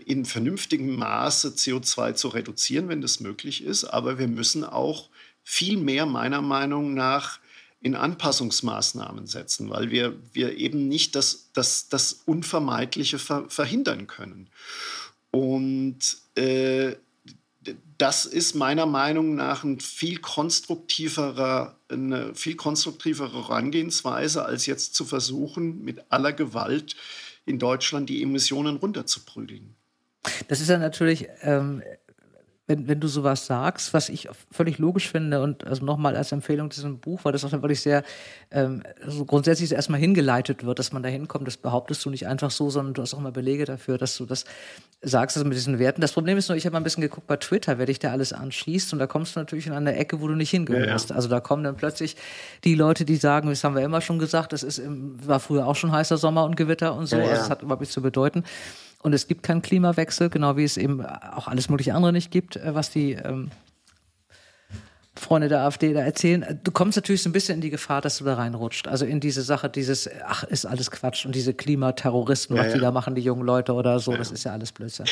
[0.05, 3.85] in vernünftigem Maße CO2 zu reduzieren, wenn das möglich ist.
[3.85, 5.09] Aber wir müssen auch
[5.43, 7.41] viel mehr meiner Meinung nach
[7.81, 14.49] in Anpassungsmaßnahmen setzen, weil wir, wir eben nicht das, das, das Unvermeidliche ver verhindern können.
[15.33, 15.99] Und
[16.37, 16.95] äh,
[17.99, 25.05] das ist meiner Meinung nach ein viel konstruktiverer, eine viel konstruktivere Herangehensweise, als jetzt zu
[25.05, 26.97] versuchen, mit aller Gewalt
[27.45, 29.75] in Deutschland die Emissionen runterzuprügeln.
[30.49, 31.83] Das ist ja natürlich, ähm,
[32.69, 36.69] wenn, wenn du sowas sagst, was ich völlig logisch finde und also nochmal als Empfehlung
[36.69, 38.05] diesem Buch, weil das auch wirklich sehr
[38.53, 42.53] ähm, so grundsätzlich erstmal hingeleitet wird, dass man da hinkommt, das behauptest du nicht einfach
[42.53, 44.45] so, sondern du hast auch immer Belege dafür, dass du das
[45.01, 46.01] sagst, also mit diesen Werten.
[46.01, 48.13] Das Problem ist nur, ich habe mal ein bisschen geguckt bei Twitter, wer dich da
[48.13, 51.11] alles anschließt und da kommst du natürlich in eine Ecke, wo du nicht hingehörst.
[51.11, 51.17] Ja, ja.
[51.17, 52.17] Also da kommen dann plötzlich
[52.63, 55.67] die Leute, die sagen, das haben wir immer schon gesagt, das ist im, war früher
[55.67, 58.03] auch schon heißer Sommer und Gewitter und so, ja, also das hat überhaupt nichts zu
[58.03, 58.45] bedeuten.
[59.03, 62.57] Und es gibt keinen Klimawechsel, genau wie es eben auch alles mögliche andere nicht gibt,
[62.57, 63.51] äh, was die ähm,
[65.15, 66.61] Freunde der AfD da erzählen.
[66.65, 68.89] Du kommst natürlich so ein bisschen in die Gefahr, dass du da reinrutscht.
[68.89, 72.75] Also in diese Sache, dieses, ach, ist alles Quatsch und diese Klimaterroristen, ja, was ja.
[72.75, 74.19] die da machen, die jungen Leute oder so, ja.
[74.19, 75.07] das ist ja alles Blödsinn.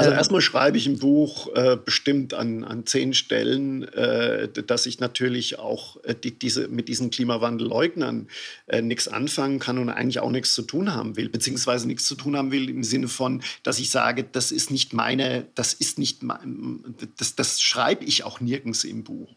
[0.00, 4.86] Also ähm, erstmal schreibe ich im Buch äh, bestimmt an, an zehn Stellen, äh, dass
[4.86, 8.28] ich natürlich auch äh, die, diese, mit diesen Klimawandelleugnern
[8.66, 12.14] äh, nichts anfangen kann und eigentlich auch nichts zu tun haben will, beziehungsweise nichts zu
[12.14, 15.98] tun haben will im Sinne von, dass ich sage, das ist nicht meine, das ist
[15.98, 16.82] nicht mein,
[17.18, 19.28] das, das schreibe ich auch nirgends im Buch.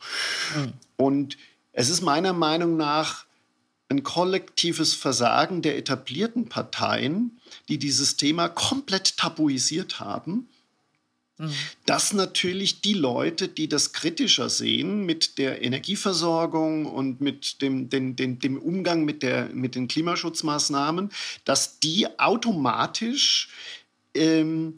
[0.55, 0.73] Mhm.
[0.95, 1.37] Und
[1.73, 3.25] es ist meiner Meinung nach
[3.89, 10.47] ein kollektives Versagen der etablierten Parteien, die dieses Thema komplett tabuisiert haben
[11.85, 18.15] dass natürlich die Leute, die das kritischer sehen mit der Energieversorgung und mit dem, den,
[18.15, 21.09] den, dem Umgang mit, der, mit den Klimaschutzmaßnahmen,
[21.45, 23.49] dass die automatisch
[24.13, 24.75] ähm,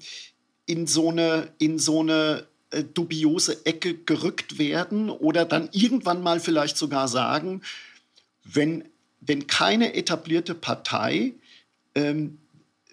[0.65, 6.39] in so eine, in so eine äh, dubiose Ecke gerückt werden oder dann irgendwann mal
[6.39, 7.61] vielleicht sogar sagen,
[8.43, 8.85] wenn,
[9.21, 11.33] wenn keine etablierte Partei
[11.95, 12.37] ähm,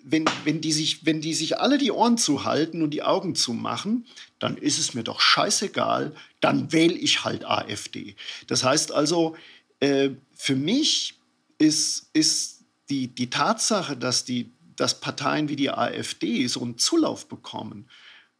[0.04, 4.06] wenn, wenn, die sich, wenn die sich alle die Ohren zuhalten und die Augen zumachen,
[4.38, 8.16] dann ist es mir doch scheißegal, dann wähle ich halt AfD.
[8.46, 9.36] Das heißt also,
[9.80, 11.14] äh, für mich
[11.58, 17.28] ist, ist die, die Tatsache, dass, die, dass Parteien wie die AfD so einen Zulauf
[17.28, 17.88] bekommen,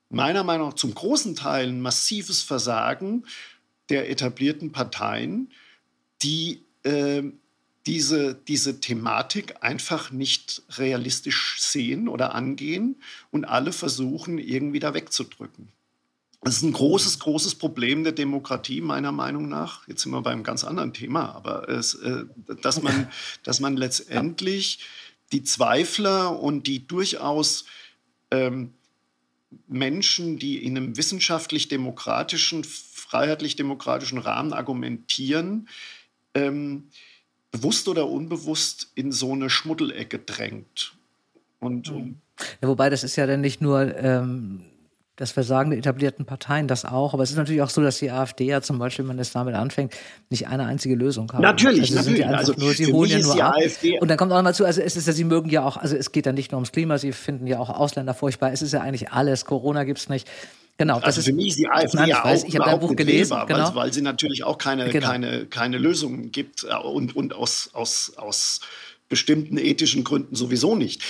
[0.09, 3.25] meiner Meinung nach zum großen Teil ein massives Versagen
[3.89, 5.51] der etablierten Parteien,
[6.23, 7.23] die äh,
[7.87, 12.97] diese, diese Thematik einfach nicht realistisch sehen oder angehen
[13.31, 15.69] und alle versuchen, irgendwie da wegzudrücken.
[16.45, 19.87] Das ist ein großes, großes Problem der Demokratie, meiner Meinung nach.
[19.87, 22.25] Jetzt sind wir bei einem ganz anderen Thema, aber es, äh,
[22.63, 23.09] dass, man,
[23.45, 24.81] dass man letztendlich
[25.31, 27.65] die Zweifler und die durchaus
[28.31, 28.73] ähm,
[29.69, 35.69] Menschen, die in einem wissenschaftlich-demokratischen, freiheitlich-demokratischen Rahmen argumentieren,
[36.35, 36.89] ähm,
[37.53, 40.95] bewusst oder unbewusst in so eine Schmuddelecke drängt.
[41.61, 42.17] Und, mhm.
[42.61, 44.65] ja, wobei das ist ja dann nicht nur ähm,
[45.17, 48.11] das Versagen der etablierten Parteien, das auch, aber es ist natürlich auch so, dass die
[48.11, 49.95] AfD ja zum Beispiel, wenn es damit anfängt,
[50.31, 51.43] nicht eine einzige Lösung haben.
[51.43, 52.27] Natürlich, also natürlich.
[52.27, 53.55] also nur, sie holen ja nur ab.
[53.57, 55.65] AfD und dann kommt auch noch mal zu, also es ist ja, sie mögen ja
[55.65, 58.53] auch, also es geht ja nicht nur ums Klima, sie finden ja auch Ausländer furchtbar.
[58.53, 59.45] Es ist ja eigentlich alles.
[59.45, 60.29] Corona gibt es nicht.
[60.83, 62.81] Genau, das also ist für mich ist die AfD nein, ja weiß, auch ich dein
[62.81, 63.69] Buch gelesen, Thema, genau.
[63.69, 65.07] weil, weil, sie natürlich auch keine, genau.
[65.07, 68.59] keine, keine Lösungen gibt äh, und, und aus, aus, aus
[69.09, 71.01] bestimmten ethischen Gründen sowieso nicht.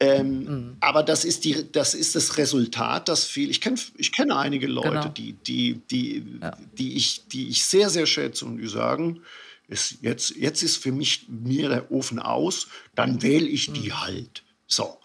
[0.00, 0.76] Ähm, mhm.
[0.80, 4.66] Aber das ist, die, das ist das Resultat, dass viel, ich kenne ich kenn einige
[4.66, 5.08] Leute, genau.
[5.08, 6.54] die, die, die, ja.
[6.76, 9.22] die, ich, die ich sehr, sehr schätze und die sagen,
[9.66, 14.02] ist jetzt, jetzt ist für mich mir der Ofen aus, dann wähle ich die mhm.
[14.02, 14.42] halt.
[14.66, 14.98] So.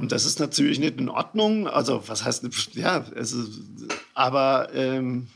[0.00, 1.68] Und das ist natürlich nicht in Ordnung.
[1.68, 3.60] Also, was heißt, ja, es ist,
[4.14, 5.28] aber ähm,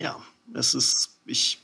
[0.00, 0.16] ja,
[0.54, 1.60] es ist, ich.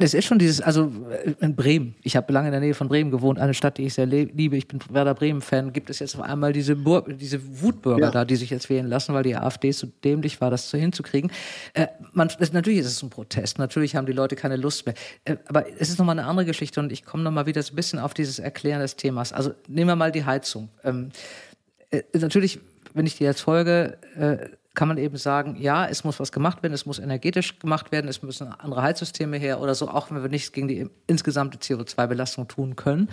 [0.00, 2.86] Es ist schon dieses, also äh, in Bremen, ich habe lange in der Nähe von
[2.86, 6.14] Bremen gewohnt, eine Stadt, die ich sehr liebe, ich bin Werder Bremen-Fan, gibt es jetzt
[6.14, 8.10] auf einmal diese, Bur diese Wutbürger ja.
[8.12, 11.32] da, die sich jetzt wählen lassen, weil die AfD so dämlich war, das so hinzukriegen.
[11.74, 14.94] Äh, man, das, natürlich ist es ein Protest, natürlich haben die Leute keine Lust mehr,
[15.24, 17.76] äh, aber es ist nochmal eine andere Geschichte und ich komme nochmal wieder so ein
[17.76, 19.32] bisschen auf dieses Erklären des Themas.
[19.32, 20.68] Also nehmen wir mal die Heizung.
[20.84, 21.08] Ähm,
[21.90, 22.60] äh, natürlich,
[22.94, 26.62] wenn ich dir jetzt folge, äh, kann man eben sagen, ja, es muss was gemacht
[26.62, 30.22] werden, es muss energetisch gemacht werden, es müssen andere Heizsysteme her oder so, auch wenn
[30.22, 33.08] wir nichts gegen die insgesamte CO2-Belastung tun können.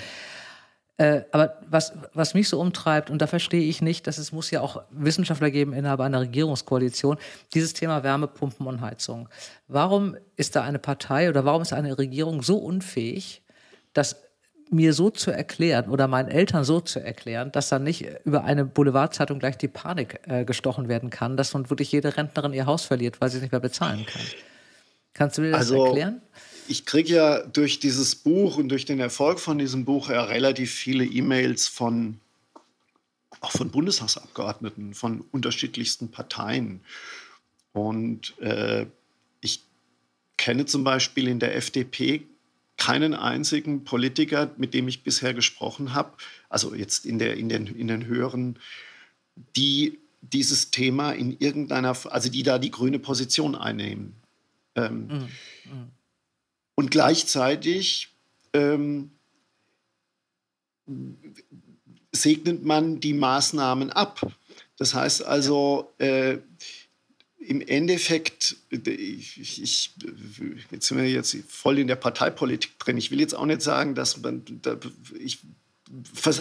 [0.97, 4.51] Äh, aber was, was mich so umtreibt, und da verstehe ich nicht, dass es muss
[4.51, 7.17] ja auch Wissenschaftler geben innerhalb einer Regierungskoalition,
[7.55, 9.27] dieses Thema Wärmepumpen und Heizung.
[9.67, 13.41] Warum ist da eine Partei oder warum ist eine Regierung so unfähig,
[13.93, 14.24] dass
[14.71, 18.65] mir so zu erklären oder meinen Eltern so zu erklären, dass dann nicht über eine
[18.65, 22.83] Boulevardzeitung gleich die Panik äh, gestochen werden kann, dass man wirklich jede Rentnerin ihr Haus
[22.83, 24.21] verliert, weil sie es nicht mehr bezahlen kann.
[25.13, 26.21] Kannst du mir das also, erklären?
[26.67, 30.73] Ich kriege ja durch dieses Buch und durch den Erfolg von diesem Buch ja relativ
[30.73, 32.19] viele E-Mails von
[33.41, 36.81] auch von Bundestagsabgeordneten, von unterschiedlichsten Parteien.
[37.73, 38.87] Und äh,
[39.41, 39.61] ich
[40.37, 42.25] kenne zum Beispiel in der FDP
[42.77, 46.13] keinen einzigen Politiker, mit dem ich bisher gesprochen habe,
[46.49, 48.59] also jetzt in, der, in, den, in den höheren,
[49.55, 54.15] die dieses Thema in irgendeiner, also die da die grüne Position einnehmen.
[54.75, 55.13] Ähm, mhm.
[55.17, 55.91] Mhm.
[56.75, 58.09] Und gleichzeitig
[58.53, 59.11] ähm,
[62.11, 64.21] segnet man die Maßnahmen ab.
[64.77, 66.39] Das heißt also, äh,
[67.47, 69.91] im Endeffekt, ich, ich,
[70.71, 72.97] jetzt sind wir jetzt voll in der Parteipolitik drin.
[72.97, 74.77] Ich will jetzt auch nicht sagen, dass man, da,
[75.19, 75.39] ich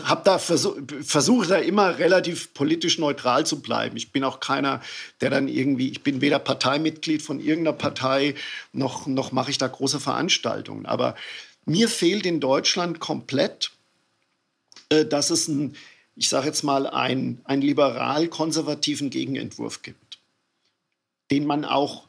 [0.04, 3.96] habe da versuch da immer relativ politisch neutral zu bleiben.
[3.96, 4.80] Ich bin auch keiner,
[5.20, 8.34] der dann irgendwie, ich bin weder Parteimitglied von irgendeiner Partei,
[8.72, 10.86] noch, noch mache ich da große Veranstaltungen.
[10.86, 11.14] Aber
[11.66, 13.72] mir fehlt in Deutschland komplett,
[14.88, 15.76] äh, dass es ein,
[16.16, 20.03] ich sage jetzt mal, einen liberal-konservativen Gegenentwurf gibt
[21.30, 22.08] den man auch,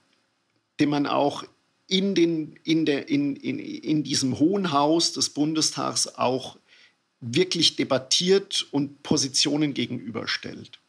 [0.79, 1.43] den man auch
[1.87, 6.57] in, den, in, der, in, in, in diesem Hohen Haus des Bundestags auch
[7.21, 10.79] wirklich debattiert und Positionen gegenüberstellt.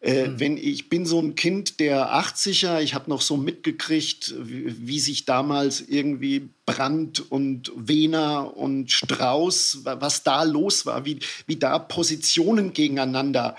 [0.00, 0.40] Äh, mhm.
[0.40, 5.00] Wenn ich bin so ein Kind der 80er, ich habe noch so mitgekriegt, wie, wie,
[5.00, 11.80] sich damals irgendwie Brandt und Wehner und Strauß, was da los war, wie, wie da
[11.80, 13.56] Positionen gegeneinander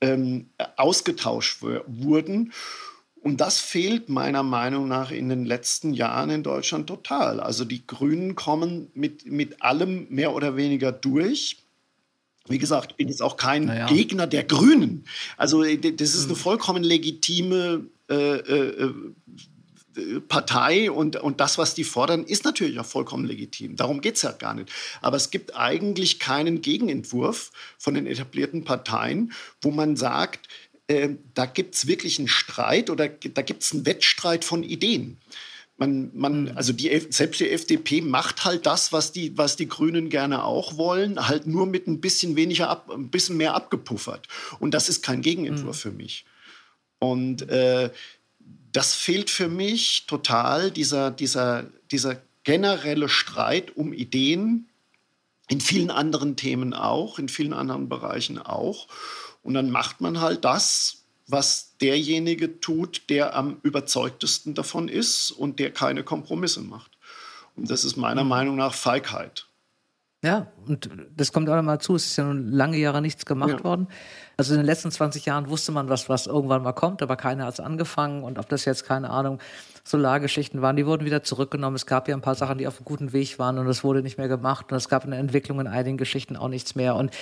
[0.00, 2.52] ähm, ausgetauscht wurden.
[3.26, 7.40] Und das fehlt meiner Meinung nach in den letzten Jahren in Deutschland total.
[7.40, 11.56] Also die Grünen kommen mit, mit allem mehr oder weniger durch.
[12.46, 13.88] Wie gesagt, ich bin jetzt auch kein naja.
[13.88, 15.06] Gegner der Grünen.
[15.36, 16.40] Also äh, das ist eine hm.
[16.40, 18.92] vollkommen legitime äh, äh,
[19.96, 23.76] äh, Partei und, und das, was die fordern, ist natürlich auch vollkommen legitim.
[23.76, 24.70] Darum geht es ja gar nicht.
[25.00, 30.48] Aber es gibt eigentlich keinen Gegenentwurf von den etablierten Parteien, wo man sagt,
[30.88, 35.18] äh, da gibt es wirklich einen Streit oder da gibt es einen Wettstreit von Ideen.
[35.78, 36.56] Man, man, hm.
[36.56, 40.78] also die, selbst die FDP macht halt das, was die, was die Grünen gerne auch
[40.78, 44.26] wollen, halt nur mit ein bisschen weniger, ab, ein bisschen mehr abgepuffert.
[44.58, 45.80] Und das ist kein Gegenentwurf mhm.
[45.80, 46.24] für mich.
[46.98, 47.90] Und äh,
[48.72, 54.68] das fehlt für mich total, dieser, dieser, dieser generelle Streit um Ideen,
[55.48, 58.88] in vielen anderen Themen auch, in vielen anderen Bereichen auch.
[59.46, 65.60] Und dann macht man halt das, was derjenige tut, der am überzeugtesten davon ist und
[65.60, 66.90] der keine Kompromisse macht.
[67.54, 68.30] Und das ist meiner mhm.
[68.30, 69.46] Meinung nach Feigheit.
[70.24, 71.94] Ja, und das kommt auch noch mal zu.
[71.94, 73.64] Es ist ja nun lange Jahre nichts gemacht ja.
[73.64, 73.86] worden.
[74.38, 77.46] Also in den letzten 20 Jahren wusste man, was, was irgendwann mal kommt, aber keiner
[77.46, 78.22] hat es angefangen.
[78.22, 79.38] Und ob das jetzt, keine Ahnung,
[79.82, 81.74] Solargeschichten waren, die wurden wieder zurückgenommen.
[81.76, 84.02] Es gab ja ein paar Sachen, die auf einem guten Weg waren und es wurde
[84.02, 84.70] nicht mehr gemacht.
[84.70, 86.96] Und es gab in der Entwicklung in einigen Geschichten auch nichts mehr.
[86.96, 87.12] Und,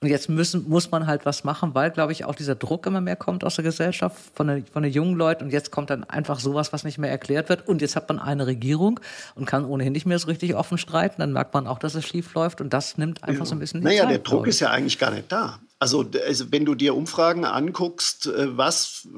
[0.00, 3.00] und jetzt müssen, muss man halt was machen, weil, glaube ich, auch dieser Druck immer
[3.00, 5.44] mehr kommt aus der Gesellschaft, von den, von den jungen Leuten.
[5.44, 7.68] Und jetzt kommt dann einfach sowas, was nicht mehr erklärt wird.
[7.68, 8.98] Und jetzt hat man eine Regierung
[9.36, 11.20] und kann ohnehin nicht mehr so richtig offen streiten.
[11.20, 12.60] Dann merkt man auch, dass es schief läuft.
[12.60, 14.98] Und das nimmt einfach so ein bisschen die Naja, Zeit, der Druck ist ja eigentlich
[14.98, 15.60] gar nicht da.
[15.80, 19.08] Also, also, wenn du dir Umfragen anguckst, äh, was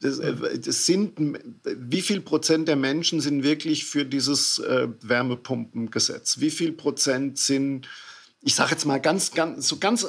[0.00, 6.40] das, äh, das, sind, wie viel Prozent der Menschen sind wirklich für dieses äh, Wärmepumpengesetz?
[6.40, 7.86] Wie viel Prozent sind
[8.42, 10.08] ich sage jetzt mal ganz, ganz, so ganz, äh,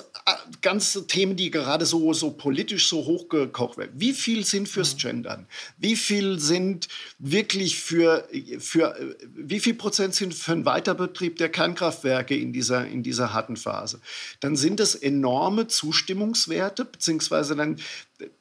[0.61, 3.91] ganz Themen, die gerade so, so politisch so hochgekocht werden.
[3.95, 4.99] Wie viel sind fürs mhm.
[4.99, 5.47] Gendern?
[5.77, 6.87] Wie viel sind
[7.19, 8.27] wirklich für,
[8.59, 13.57] für, wie viel Prozent sind für einen Weiterbetrieb der Kernkraftwerke in dieser, in dieser harten
[13.57, 13.99] Phase?
[14.39, 17.81] Dann sind es enorme Zustimmungswerte, beziehungsweise dann,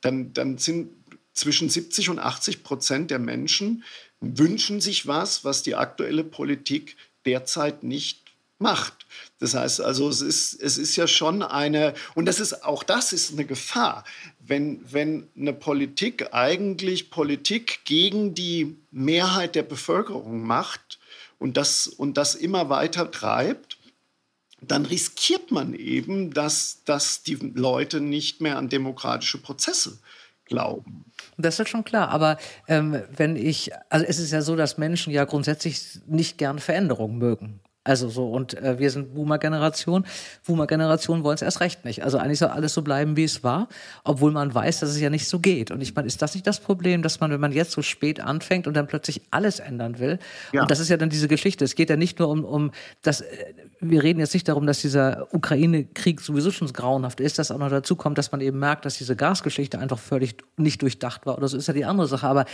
[0.02, 0.90] dann, dann sind
[1.32, 3.82] zwischen 70 und 80 Prozent der Menschen
[4.20, 8.29] wünschen sich was, was die aktuelle Politik derzeit nicht
[8.60, 9.06] macht.
[9.38, 13.12] Das heißt also, es ist, es ist ja schon eine, und das ist, auch das
[13.12, 14.04] ist eine Gefahr,
[14.38, 20.98] wenn, wenn eine Politik eigentlich Politik gegen die Mehrheit der Bevölkerung macht
[21.38, 23.78] und das, und das immer weiter treibt,
[24.60, 29.98] dann riskiert man eben, dass, dass die Leute nicht mehr an demokratische Prozesse
[30.44, 31.06] glauben.
[31.38, 32.10] Das ist schon klar.
[32.10, 32.36] Aber
[32.68, 37.16] ähm, wenn ich, also es ist ja so, dass Menschen ja grundsätzlich nicht gern Veränderungen
[37.16, 37.60] mögen.
[37.82, 40.04] Also so, und äh, wir sind Boomer-Generation.
[40.46, 42.04] Boomer-Generation wollen es erst recht nicht.
[42.04, 43.68] Also eigentlich soll alles so bleiben, wie es war,
[44.04, 45.70] obwohl man weiß, dass es ja nicht so geht.
[45.70, 48.20] Und ich meine, ist das nicht das Problem, dass man, wenn man jetzt so spät
[48.20, 50.18] anfängt und dann plötzlich alles ändern will?
[50.52, 50.62] Ja.
[50.62, 51.64] Und das ist ja dann diese Geschichte.
[51.64, 54.82] Es geht ja nicht nur um, um das, äh, wir reden jetzt nicht darum, dass
[54.82, 58.84] dieser Ukraine-Krieg sowieso schon grauenhaft ist, dass auch noch dazu kommt, dass man eben merkt,
[58.84, 62.26] dass diese Gasgeschichte einfach völlig nicht durchdacht war oder so ist ja die andere Sache.
[62.26, 62.44] Aber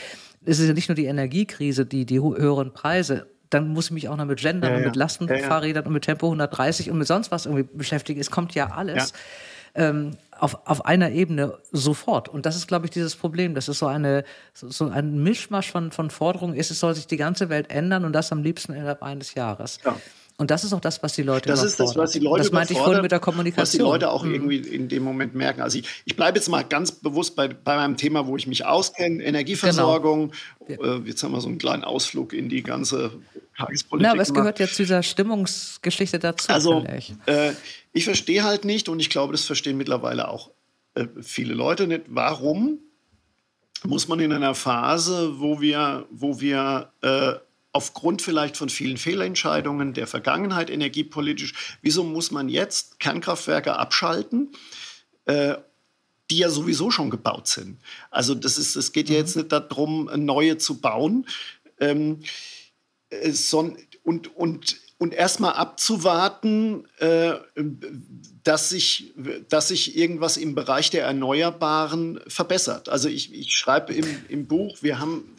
[0.44, 4.08] es ist ja nicht nur die Energiekrise, die, die höheren Preise dann muss ich mich
[4.08, 7.06] auch noch mit Gendern ja, und mit Lastenfahrrädern ja, und mit Tempo 130 und mit
[7.06, 8.20] sonst was irgendwie beschäftigen.
[8.20, 9.12] Es kommt ja alles.
[9.74, 12.30] Ähm, auf, auf einer Ebene sofort.
[12.30, 13.54] Und das ist, glaube ich, dieses Problem.
[13.54, 17.06] Das ist so eine so, so ein Mischmasch von, von Forderungen ist, es soll sich
[17.06, 19.78] die ganze Welt ändern und das am liebsten innerhalb eines Jahres.
[19.84, 19.96] Ja.
[20.38, 22.52] Und das ist auch das, was die Leute Das ist das, was die Leute Das
[22.52, 23.62] meinte ich vorhin mit der Kommunikation.
[23.62, 24.34] Was die Leute auch mhm.
[24.34, 25.62] irgendwie in dem Moment merken.
[25.62, 28.66] Also ich, ich bleibe jetzt mal ganz bewusst bei, bei meinem Thema, wo ich mich
[28.66, 30.32] auskenne, Energieversorgung.
[30.66, 30.96] Genau.
[30.98, 33.12] Äh, jetzt haben wir so einen kleinen Ausflug in die ganze
[33.56, 34.06] Tagespolitik.
[34.06, 36.52] Na, aber es gehört jetzt zu dieser Stimmungsgeschichte dazu.
[36.52, 37.52] Also ich, äh,
[37.92, 40.50] ich verstehe halt nicht und ich glaube, das verstehen mittlerweile auch
[40.94, 42.80] äh, viele Leute nicht, warum
[43.84, 47.34] muss man in einer Phase, wo wir, wo wir äh,
[47.76, 54.50] aufgrund vielleicht von vielen Fehlentscheidungen der Vergangenheit energiepolitisch, wieso muss man jetzt Kernkraftwerke abschalten?
[55.26, 55.56] Äh,
[56.30, 57.78] die ja sowieso schon gebaut sind.
[58.10, 61.26] Also das ist, es geht ja jetzt nicht darum, neue zu bauen,
[61.78, 62.20] ähm,
[63.10, 67.34] äh, son, und, und, und erstmal abzuwarten, äh,
[68.42, 69.12] dass, sich,
[69.48, 72.88] dass sich irgendwas im Bereich der Erneuerbaren verbessert.
[72.88, 75.36] Also ich, ich schreibe im, im Buch, wir haben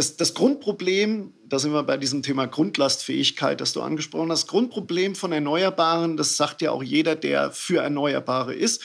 [0.00, 4.48] das, das Grundproblem, da sind wir bei diesem Thema Grundlastfähigkeit, das du angesprochen hast, das
[4.48, 8.80] Grundproblem von Erneuerbaren, das sagt ja auch jeder, der für Erneuerbare ist,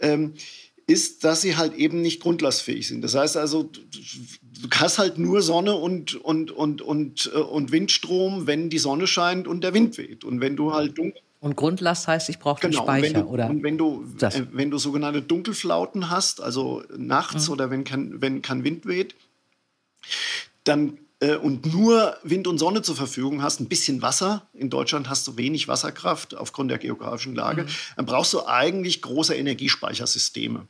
[0.00, 0.34] ähm,
[0.86, 3.02] ist, dass sie halt eben nicht grundlastfähig sind.
[3.02, 8.46] Das heißt also, du hast halt nur Sonne und, und, und, und, äh, und Windstrom,
[8.46, 10.22] wenn die Sonne scheint und der Wind weht.
[10.22, 13.32] Und wenn du halt dunkel und Grundlast heißt, ich brauche genau, den Speicher, und du,
[13.32, 13.50] oder?
[13.50, 17.52] Und wenn du, äh, wenn du sogenannte Dunkelflauten hast, also nachts mhm.
[17.52, 19.14] oder wenn kein, wenn kein Wind weht,
[20.64, 25.08] dann äh, und nur Wind und Sonne zur Verfügung hast, ein bisschen Wasser, in Deutschland
[25.08, 27.68] hast du wenig Wasserkraft aufgrund der geografischen Lage, mhm.
[27.96, 30.66] dann brauchst du eigentlich große Energiespeichersysteme,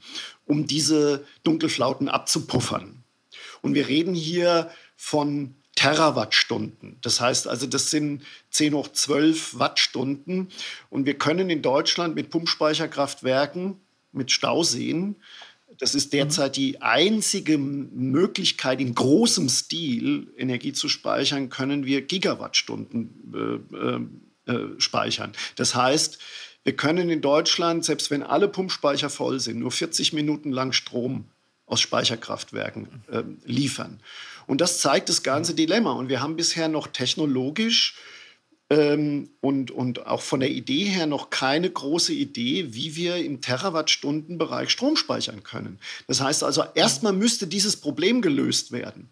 [0.47, 3.03] um diese Dunkelflauten abzupuffern.
[3.61, 6.99] Und wir reden hier von Terawattstunden.
[7.03, 10.49] Das heißt also, das sind 10 hoch 12 Wattstunden.
[10.91, 13.81] Und wir können in Deutschland mit Pumpspeicherkraftwerken,
[14.11, 15.17] mit Stauseen,
[15.79, 23.69] das ist derzeit die einzige Möglichkeit, in großem Stil Energie zu speichern, können wir Gigawattstunden
[24.47, 25.33] äh, äh, äh, speichern.
[25.57, 26.19] Das heißt,
[26.65, 31.27] wir können in Deutschland, selbst wenn alle Pumpspeicher voll sind, nur 40 Minuten lang Strom
[31.67, 34.01] aus Speicherkraftwerken äh, liefern.
[34.47, 35.93] Und das zeigt das ganze Dilemma.
[35.93, 37.97] Und wir haben bisher noch technologisch
[38.71, 43.41] ähm, und, und auch von der Idee her noch keine große Idee, wie wir im
[43.41, 45.79] Terawattstundenbereich Strom speichern können.
[46.07, 49.09] Das heißt also, erstmal müsste dieses Problem gelöst werden.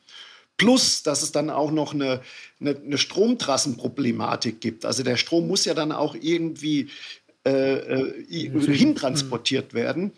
[0.59, 2.23] Plus, dass es dann auch noch eine,
[2.61, 4.87] eine, eine Stromtrassenproblematik gibt.
[4.87, 6.89] Also der Strom muss ja dann auch irgendwie
[7.45, 10.13] äh, äh, hintransportiert werden.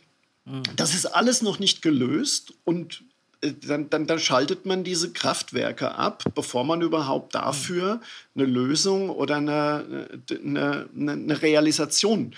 [0.45, 0.63] Mhm.
[0.77, 3.03] Das ist alles noch nicht gelöst und
[3.41, 8.01] dann, dann, dann, schaltet man diese Kraftwerke ab, bevor man überhaupt dafür
[8.35, 12.37] eine Lösung oder eine, eine, eine Realisation äh,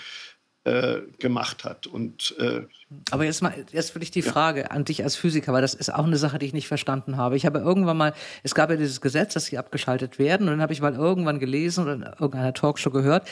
[0.63, 1.87] gemacht hat.
[1.87, 2.61] Und, äh,
[3.09, 5.91] Aber jetzt mal, jetzt will ich die Frage an dich als Physiker, weil das ist
[5.91, 7.35] auch eine Sache, die ich nicht verstanden habe.
[7.35, 10.61] Ich habe irgendwann mal, es gab ja dieses Gesetz, dass sie abgeschaltet werden, und dann
[10.61, 13.27] habe ich mal irgendwann gelesen oder in irgendeiner Talkshow gehört,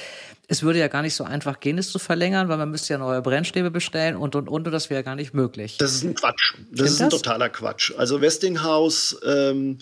[0.47, 2.97] es würde ja gar nicht so einfach gehen, es zu verlängern, weil man müsste ja
[2.97, 5.77] neue Brennstäbe bestellen und und und, und das wäre gar nicht möglich.
[5.77, 6.55] Das ist ein Quatsch.
[6.55, 7.21] Das Stimmt ist ein das?
[7.21, 7.93] totaler Quatsch.
[7.97, 9.77] Also Westinghouse ähm,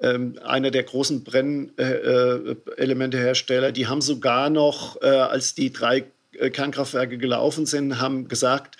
[0.00, 6.04] ähm, einer der großen Brennelementehersteller, äh, die haben sogar noch, äh, als die drei äh,
[6.32, 8.76] Kernkraftwerke gelaufen sind, haben gesagt,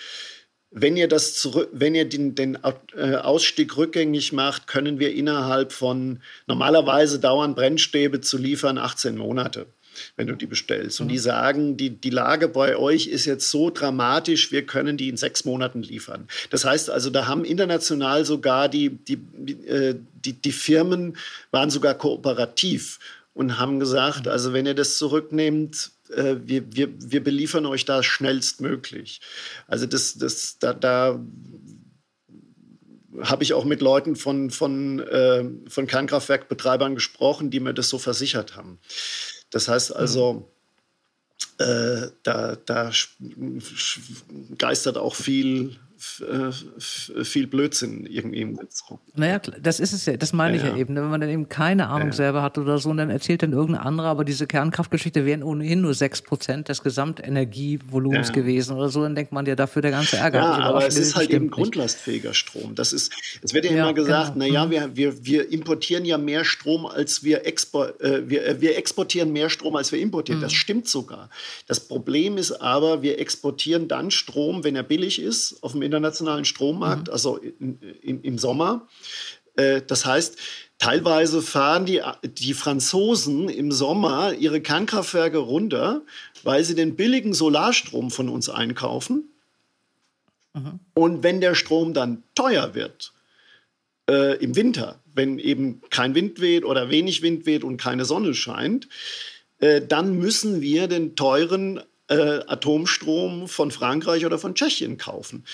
[0.72, 2.58] wenn ihr, das zurück, wenn ihr den, den
[2.96, 9.66] äh, Ausstieg rückgängig macht, können wir innerhalb von, normalerweise dauern Brennstäbe zu liefern 18 Monate,
[10.16, 11.00] wenn du die bestellst.
[11.02, 11.20] Und die mhm.
[11.20, 15.44] sagen, die, die Lage bei euch ist jetzt so dramatisch, wir können die in sechs
[15.44, 16.26] Monaten liefern.
[16.48, 19.18] Das heißt also, da haben international sogar die, die,
[19.66, 19.94] äh,
[20.24, 21.18] die, die Firmen
[21.50, 22.98] waren sogar kooperativ
[23.34, 24.32] und haben gesagt, mhm.
[24.32, 29.20] also wenn ihr das zurücknehmt, äh, wir, wir, wir beliefern euch da schnellstmöglich.
[29.66, 31.20] Also das, das, da, da
[33.20, 37.98] habe ich auch mit Leuten von, von, äh, von Kernkraftwerkbetreibern gesprochen, die mir das so
[37.98, 38.78] versichert haben.
[39.50, 40.50] Das heißt also,
[41.58, 42.90] äh, da, da
[44.56, 48.98] geistert auch viel viel Blödsinn irgendwie im Netz rum.
[49.14, 50.96] Naja, das ist es ja, das meine ja, ich ja eben.
[50.96, 52.12] Wenn man dann eben keine Ahnung ja.
[52.14, 55.80] selber hat oder so und dann erzählt dann irgendein anderer, aber diese Kernkraftgeschichte wären ohnehin
[55.80, 58.34] nur sechs Prozent des Gesamtenergievolumens ja.
[58.34, 60.38] gewesen oder so, dann denkt man ja dafür der ganze Ärger.
[60.40, 61.54] Ja, aber es ist halt eben nicht.
[61.54, 62.74] grundlastfähiger Strom.
[62.74, 64.46] Das ist, es wird ja, immer gesagt, genau.
[64.46, 64.70] naja, mhm.
[64.70, 69.32] wir, wir, wir importieren ja mehr Strom, als wir, expor, äh, wir, äh, wir exportieren
[69.32, 70.40] mehr Strom, als wir importieren.
[70.40, 70.44] Mhm.
[70.44, 71.30] Das stimmt sogar.
[71.68, 76.44] Das Problem ist aber, wir exportieren dann Strom, wenn er billig ist, auf dem internationalen
[76.44, 77.12] Strommarkt, mhm.
[77.12, 78.88] also in, in, im Sommer.
[79.56, 80.38] Äh, das heißt,
[80.78, 86.02] teilweise fahren die, die Franzosen im Sommer ihre Kernkraftwerke runter,
[86.42, 89.28] weil sie den billigen Solarstrom von uns einkaufen.
[90.54, 90.80] Mhm.
[90.94, 93.12] Und wenn der Strom dann teuer wird,
[94.08, 98.34] äh, im Winter, wenn eben kein Wind weht oder wenig Wind weht und keine Sonne
[98.34, 98.88] scheint,
[99.60, 105.44] äh, dann müssen wir den teuren äh, Atomstrom von Frankreich oder von Tschechien kaufen.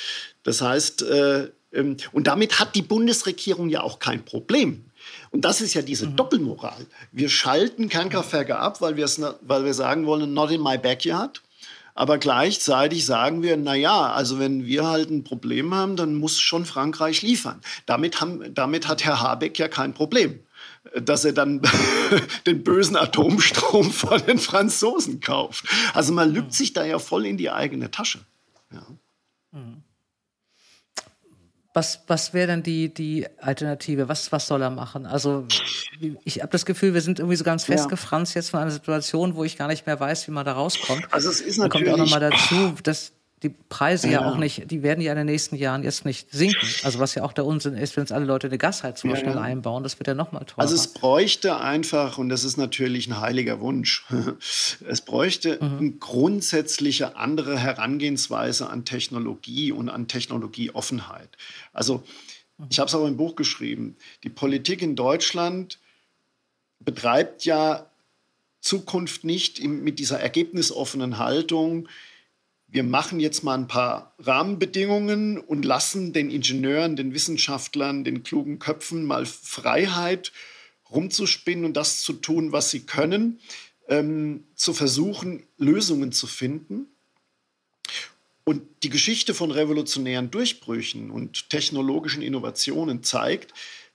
[0.42, 4.84] Das heißt, äh, ähm, und damit hat die Bundesregierung ja auch kein Problem.
[5.30, 6.16] Und das ist ja diese mhm.
[6.16, 6.86] Doppelmoral.
[7.12, 11.42] Wir schalten Kernkraftwerke ab, weil, weil wir sagen wollen, not in my backyard.
[11.94, 16.38] Aber gleichzeitig sagen wir, na ja, also wenn wir halt ein Problem haben, dann muss
[16.38, 17.60] schon Frankreich liefern.
[17.86, 20.40] Damit, haben, damit hat Herr Habeck ja kein Problem
[20.94, 21.62] dass er dann
[22.46, 25.64] den bösen Atomstrom von den Franzosen kauft.
[25.94, 28.20] Also man lügt sich da ja voll in die eigene Tasche.
[28.72, 28.86] Ja.
[31.74, 34.08] Was, was wäre denn die, die Alternative?
[34.08, 35.06] Was, was soll er machen?
[35.06, 35.46] Also
[36.24, 39.44] ich habe das Gefühl, wir sind irgendwie so ganz festgefranst jetzt von einer Situation, wo
[39.44, 41.06] ich gar nicht mehr weiß, wie man da rauskommt.
[41.12, 41.86] Also es ist natürlich...
[41.86, 43.12] Da kommt auch nochmal dazu, dass
[43.42, 44.22] die Preise ja.
[44.22, 44.30] ja.
[44.30, 46.66] auch nicht, die werden ja in den nächsten Jahren jetzt nicht sinken.
[46.82, 49.36] Also was ja auch der Unsinn ist, wenn es alle Leute eine Gasheizung ja, schnell
[49.36, 49.40] ja.
[49.40, 50.60] einbauen, das wird ja noch mal teurer.
[50.60, 54.06] Also es bräuchte einfach, und das ist natürlich ein heiliger Wunsch,
[54.88, 55.78] es bräuchte mhm.
[55.78, 61.30] eine grundsätzliche andere Herangehensweise an Technologie und an Technologieoffenheit.
[61.72, 62.02] Also
[62.70, 65.78] ich habe es auch im Buch geschrieben, die Politik in Deutschland
[66.80, 67.86] betreibt ja
[68.60, 71.88] Zukunft nicht mit dieser ergebnisoffenen Haltung,
[72.70, 78.58] wir machen jetzt mal ein paar Rahmenbedingungen und lassen den Ingenieuren, den Wissenschaftlern, den klugen
[78.58, 80.32] Köpfen mal Freiheit
[80.90, 83.40] rumzuspinnen und das zu tun, was sie können,
[83.88, 86.86] ähm, zu versuchen, Lösungen zu finden.
[88.44, 93.52] Und die Geschichte von revolutionären Durchbrüchen und technologischen Innovationen zeigt,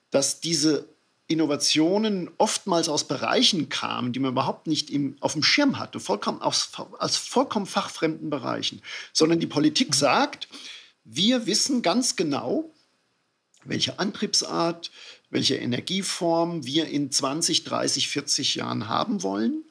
[0.09, 0.92] dass diese
[1.27, 6.41] Innovationen oftmals aus Bereichen kamen, die man überhaupt nicht im, auf dem Schirm hatte, vollkommen
[6.41, 8.81] aus, aus vollkommen fachfremden Bereichen,
[9.13, 9.93] sondern die Politik mhm.
[9.93, 10.47] sagt,
[11.05, 12.71] wir wissen ganz genau,
[13.63, 14.91] welche Antriebsart,
[15.29, 19.63] welche Energieform wir in 20, 30, 40 Jahren haben wollen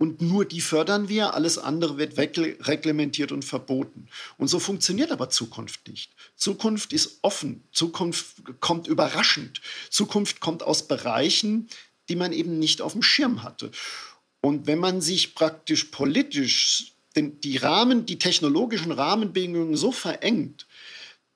[0.00, 4.08] und nur die fördern wir, alles andere wird reglementiert und verboten.
[4.38, 6.10] Und so funktioniert aber Zukunft nicht.
[6.36, 11.68] Zukunft ist offen, Zukunft kommt überraschend, Zukunft kommt aus Bereichen,
[12.08, 13.72] die man eben nicht auf dem Schirm hatte.
[14.40, 20.66] Und wenn man sich praktisch politisch den, die Rahmen, die technologischen Rahmenbedingungen so verengt,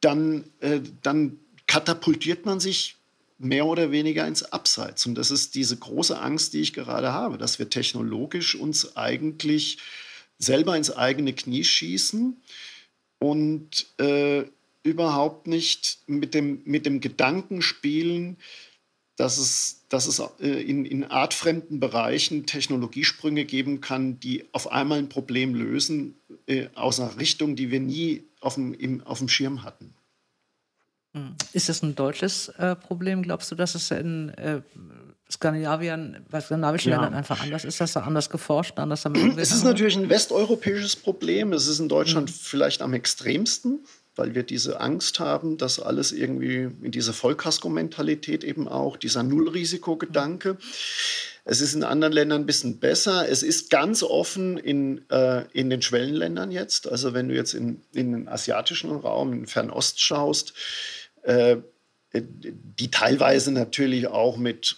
[0.00, 2.96] dann, äh, dann katapultiert man sich
[3.38, 5.06] mehr oder weniger ins Abseits.
[5.06, 9.78] Und das ist diese große Angst, die ich gerade habe, dass wir technologisch uns eigentlich
[10.38, 12.36] selber ins eigene Knie schießen
[13.18, 14.44] und äh,
[14.82, 18.36] überhaupt nicht mit dem, mit dem Gedanken spielen,
[19.16, 24.98] dass es, dass es äh, in, in artfremden Bereichen Technologiesprünge geben kann, die auf einmal
[24.98, 26.16] ein Problem lösen
[26.46, 29.94] äh, aus einer Richtung, die wir nie auf dem, im, auf dem Schirm hatten.
[31.52, 33.22] Ist das ein deutsches äh, Problem?
[33.22, 34.62] Glaubst du, dass es in äh,
[35.30, 37.00] Skandinavien, bei skandinavischen ja.
[37.00, 39.38] Ländern einfach anders ist, dass da anders geforscht, anders damit umgeht?
[39.38, 41.52] Es ist natürlich ein westeuropäisches Problem.
[41.52, 42.34] Es ist in Deutschland mhm.
[42.34, 43.84] vielleicht am extremsten,
[44.16, 50.58] weil wir diese Angst haben, dass alles irgendwie in diese Vollkasko-Mentalität eben auch, dieser Nullrisikogedanke.
[51.46, 53.28] Es ist in anderen Ländern ein bisschen besser.
[53.28, 56.88] Es ist ganz offen in, äh, in den Schwellenländern jetzt.
[56.88, 60.54] Also wenn du jetzt in, in den asiatischen Raum, in den Fernost schaust,
[61.24, 61.56] äh,
[62.14, 64.76] die teilweise natürlich auch mit,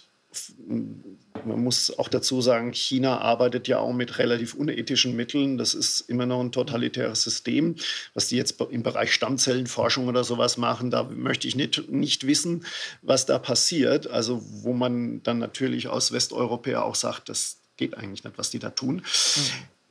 [0.67, 5.57] man muss auch dazu sagen, China arbeitet ja auch mit relativ unethischen Mitteln.
[5.57, 7.75] Das ist immer noch ein totalitäres System.
[8.15, 12.65] Was die jetzt im Bereich Stammzellenforschung oder sowas machen, da möchte ich nicht, nicht wissen,
[13.03, 14.07] was da passiert.
[14.07, 18.59] Also wo man dann natürlich aus Westeuropäer auch sagt, das geht eigentlich nicht, was die
[18.59, 18.95] da tun.
[18.95, 19.41] Mhm.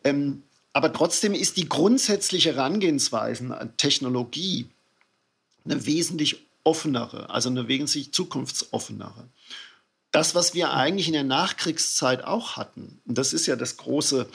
[0.02, 0.42] Ähm,
[0.72, 4.66] aber trotzdem ist die grundsätzliche Herangehensweise an Technologie
[5.64, 9.28] eine wesentlich offenere, also eine wesentlich zukunftsoffenere.
[10.10, 14.28] Das, was wir eigentlich in der Nachkriegszeit auch hatten, und das ist ja das große,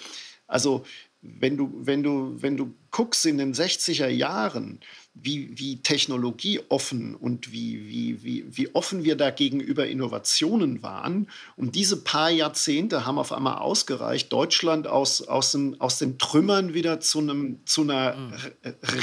[0.47, 0.86] also
[1.21, 4.79] wenn du, wenn du, wenn du guckst in den 60er Jahren,
[5.13, 11.27] wie, wie technologieoffen und wie, wie, wie, wie offen wir da gegenüber Innovationen waren.
[11.57, 16.73] Und diese paar Jahrzehnte haben auf einmal ausgereicht, Deutschland aus, aus, dem, aus den Trümmern
[16.73, 18.34] wieder zu, einem, zu einer mhm.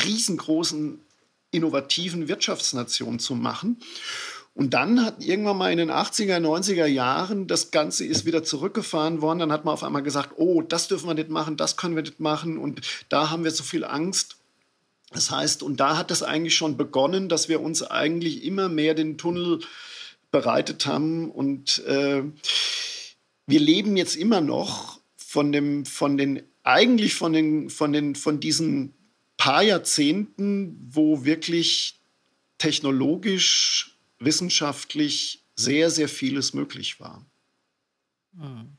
[0.05, 0.99] riesengroßen
[1.51, 3.79] innovativen Wirtschaftsnation zu machen.
[4.55, 9.23] Und dann hat irgendwann mal in den 80er, 90er Jahren das Ganze ist wieder zurückgefahren
[9.23, 9.39] worden.
[9.39, 12.03] Dann hat man auf einmal gesagt, oh, das dürfen wir nicht machen, das können wir
[12.03, 14.37] nicht machen und da haben wir so viel Angst.
[15.13, 18.95] Das heißt, und da hat es eigentlich schon begonnen, dass wir uns eigentlich immer mehr
[18.95, 19.61] den Tunnel
[20.33, 22.25] bereitet haben und äh,
[23.47, 28.41] wir leben jetzt immer noch von dem, von den, eigentlich von den, von den, von
[28.41, 28.93] diesen
[29.39, 31.99] paar Jahrzehnten, wo wirklich
[32.59, 37.25] technologisch, wissenschaftlich sehr, sehr vieles möglich war.
[38.37, 38.78] Hm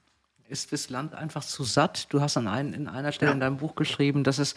[0.50, 2.08] ist das Land einfach zu satt?
[2.10, 3.34] Du hast an ein, in einer Stelle ja.
[3.34, 4.56] in deinem Buch geschrieben, dass es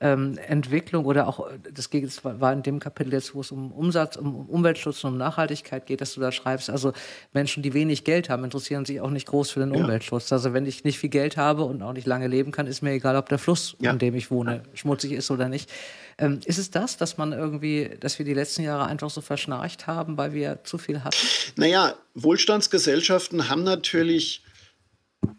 [0.00, 1.90] ähm, Entwicklung oder auch, das
[2.22, 6.00] war in dem Kapitel jetzt, wo es um Umsatz, um Umweltschutz und um Nachhaltigkeit geht,
[6.00, 6.92] dass du da schreibst, also
[7.32, 9.80] Menschen, die wenig Geld haben, interessieren sich auch nicht groß für den ja.
[9.80, 10.32] Umweltschutz.
[10.32, 12.92] Also wenn ich nicht viel Geld habe und auch nicht lange leben kann, ist mir
[12.92, 13.90] egal, ob der Fluss, ja.
[13.90, 15.70] in dem ich wohne, schmutzig ist oder nicht.
[16.16, 19.86] Ähm, ist es das, dass man irgendwie, dass wir die letzten Jahre einfach so verschnarcht
[19.86, 21.16] haben, weil wir zu viel hatten?
[21.56, 24.42] Naja, Wohlstandsgesellschaften haben natürlich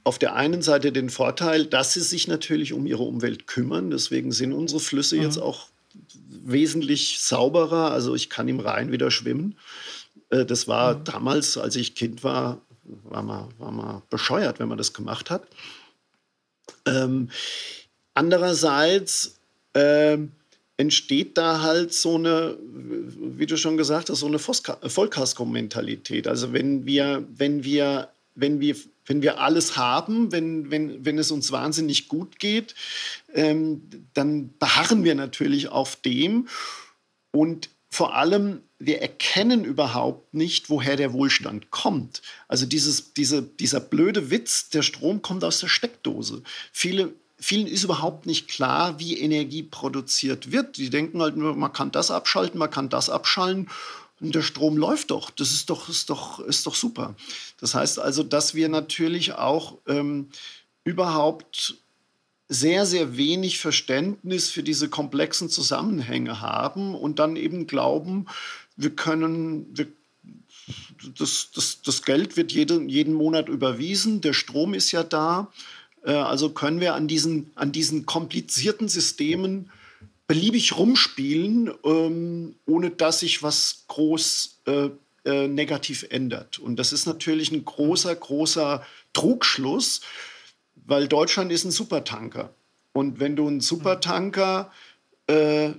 [0.04, 3.92] auf der einen Seite den Vorteil, dass sie sich natürlich um ihre Umwelt kümmern.
[3.92, 5.24] Deswegen sind unsere Flüsse mhm.
[5.24, 5.68] jetzt auch
[6.28, 7.92] wesentlich sauberer.
[7.92, 9.58] Also ich kann im Rhein wieder schwimmen.
[10.30, 11.04] Äh, das war mhm.
[11.04, 12.62] damals, als ich Kind war,
[13.04, 15.44] war man, war man bescheuert, wenn man das gemacht hat.
[16.86, 17.30] Ähm,
[18.14, 19.40] andererseits
[19.74, 20.32] ähm,
[20.78, 26.28] entsteht da halt so eine, wie du schon gesagt hast, so eine Vollkasko-Mentalität.
[26.28, 28.76] Also wenn wir, wenn wir, wenn wir,
[29.06, 32.76] wenn wir alles haben, wenn, wenn, wenn es uns wahnsinnig gut geht,
[33.34, 33.82] ähm,
[34.14, 36.48] dann beharren wir natürlich auf dem
[37.32, 42.22] und vor allem, wir erkennen überhaupt nicht, woher der Wohlstand kommt.
[42.48, 46.42] Also dieses, diese, dieser blöde Witz, der Strom kommt aus der Steckdose.
[46.72, 50.78] Viele vielen ist überhaupt nicht klar, wie Energie produziert wird.
[50.78, 53.68] Die denken halt nur, man kann das abschalten, man kann das abschalten
[54.22, 55.32] der Strom läuft doch.
[55.32, 57.16] Das ist doch, ist doch, ist doch super.
[57.60, 60.28] Das heißt also, dass wir natürlich auch ähm,
[60.84, 61.76] überhaupt
[62.48, 68.28] sehr, sehr wenig Verständnis für diese komplexen Zusammenhänge haben und dann eben glauben,
[68.76, 69.88] wir können, wir,
[71.18, 75.52] das, das, das Geld wird jeden, jeden Monat überwiesen, der Strom ist ja da
[76.04, 79.70] äh, also können wir an diesen, an diesen komplizierten Systemen
[80.32, 84.90] beliebig rumspielen, ähm, ohne dass sich was groß äh,
[85.26, 86.58] äh, negativ ändert.
[86.58, 90.00] Und das ist natürlich ein großer, großer Trugschluss,
[90.86, 92.54] weil Deutschland ist ein Supertanker.
[92.94, 94.72] Und wenn du einen Supertanker,
[95.28, 95.72] äh,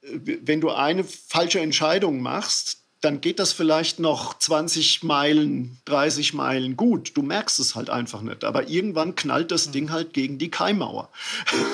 [0.00, 6.76] wenn du eine falsche Entscheidung machst, dann geht das vielleicht noch 20 Meilen, 30 Meilen
[6.76, 7.16] gut.
[7.16, 8.44] Du merkst es halt einfach nicht.
[8.44, 11.08] Aber irgendwann knallt das Ding halt gegen die Kaimauer.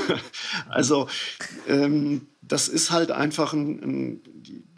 [0.68, 1.08] also
[1.68, 4.20] ähm, das ist halt einfach ein, ein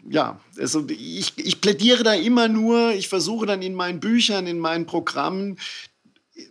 [0.09, 4.57] ja, also ich, ich plädiere da immer nur, ich versuche dann in meinen Büchern, in
[4.57, 5.59] meinen Programmen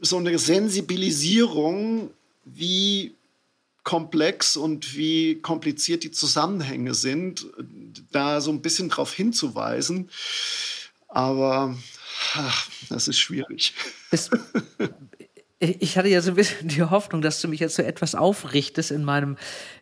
[0.01, 2.11] so eine Sensibilisierung,
[2.44, 3.14] wie
[3.89, 7.47] komplex und wie kompliziert die Zusammenhänge sind,
[8.12, 10.11] da so ein bisschen drauf hinzuweisen.
[11.09, 11.74] Aber
[12.34, 13.72] ach, das ist schwierig.
[14.11, 14.28] Bis,
[15.61, 18.90] ich hatte ja so ein bisschen die Hoffnung, dass du mich jetzt so etwas aufrichtest
[18.92, 19.36] in meinem,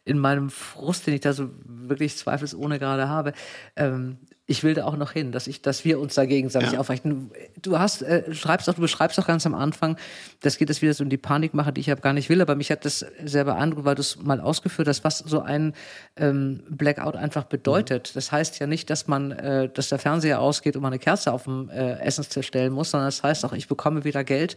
[0.05, 3.33] in meinem Frust, den ich da so wirklich zweifelsohne gerade habe.
[3.77, 4.17] Ähm,
[4.49, 6.79] ich will da auch noch hin, dass ich, dass wir uns da gegenseitig ja.
[6.79, 7.31] aufrichten.
[7.61, 9.97] Du hast, äh, schreibst auch, du beschreibst auch ganz am Anfang,
[10.41, 12.55] das geht jetzt wieder so in die Panikmache, die ich ja gar nicht will, aber
[12.55, 15.75] mich hat das sehr beeindruckt, weil du es mal ausgeführt hast, was so ein
[16.17, 18.11] ähm, Blackout einfach bedeutet.
[18.11, 18.15] Mhm.
[18.15, 21.33] Das heißt ja nicht, dass man, äh, dass der Fernseher ausgeht und man eine Kerze
[21.33, 24.55] auf dem äh, Essenstisch stellen muss, sondern das heißt auch, ich bekomme wieder Geld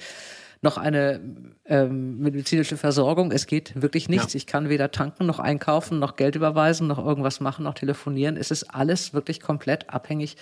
[0.62, 1.22] noch eine
[1.66, 3.32] ähm, medizinische Versorgung.
[3.32, 4.34] Es geht wirklich nichts.
[4.34, 4.38] Ja.
[4.38, 8.36] Ich kann weder tanken, noch einkaufen, noch Geld überweisen, noch irgendwas machen, noch telefonieren.
[8.38, 10.36] Es ist alles wirklich komplett abhängig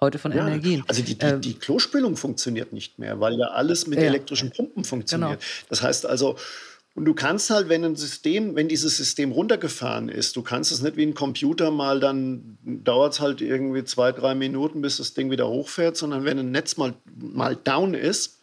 [0.00, 0.84] heute von ja, Energien.
[0.88, 4.50] Also die, die, ähm, die, Klospülung funktioniert nicht mehr, weil ja alles mit ja, elektrischen
[4.50, 5.40] Pumpen funktioniert.
[5.40, 5.66] Genau.
[5.70, 6.36] Das heißt also,
[6.94, 10.80] und du kannst halt, wenn ein System, wenn dieses System runtergefahren ist, du kannst es
[10.80, 15.12] nicht wie ein Computer mal, dann dauert es halt irgendwie zwei, drei Minuten, bis das
[15.12, 18.35] Ding wieder hochfährt, sondern wenn ein Netz mal, mal down ist,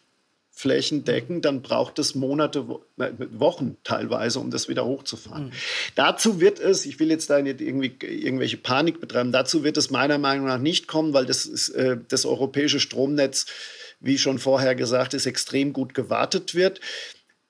[0.54, 5.46] flächendeckend, dann braucht es Monate, Wochen teilweise, um das wieder hochzufahren.
[5.46, 5.52] Mhm.
[5.96, 9.90] Dazu wird es, ich will jetzt da nicht irgendwie irgendwelche Panik betreiben, dazu wird es
[9.90, 13.46] meiner Meinung nach nicht kommen, weil das, ist, äh, das europäische Stromnetz,
[13.98, 16.80] wie schon vorher gesagt, ist extrem gut gewartet wird.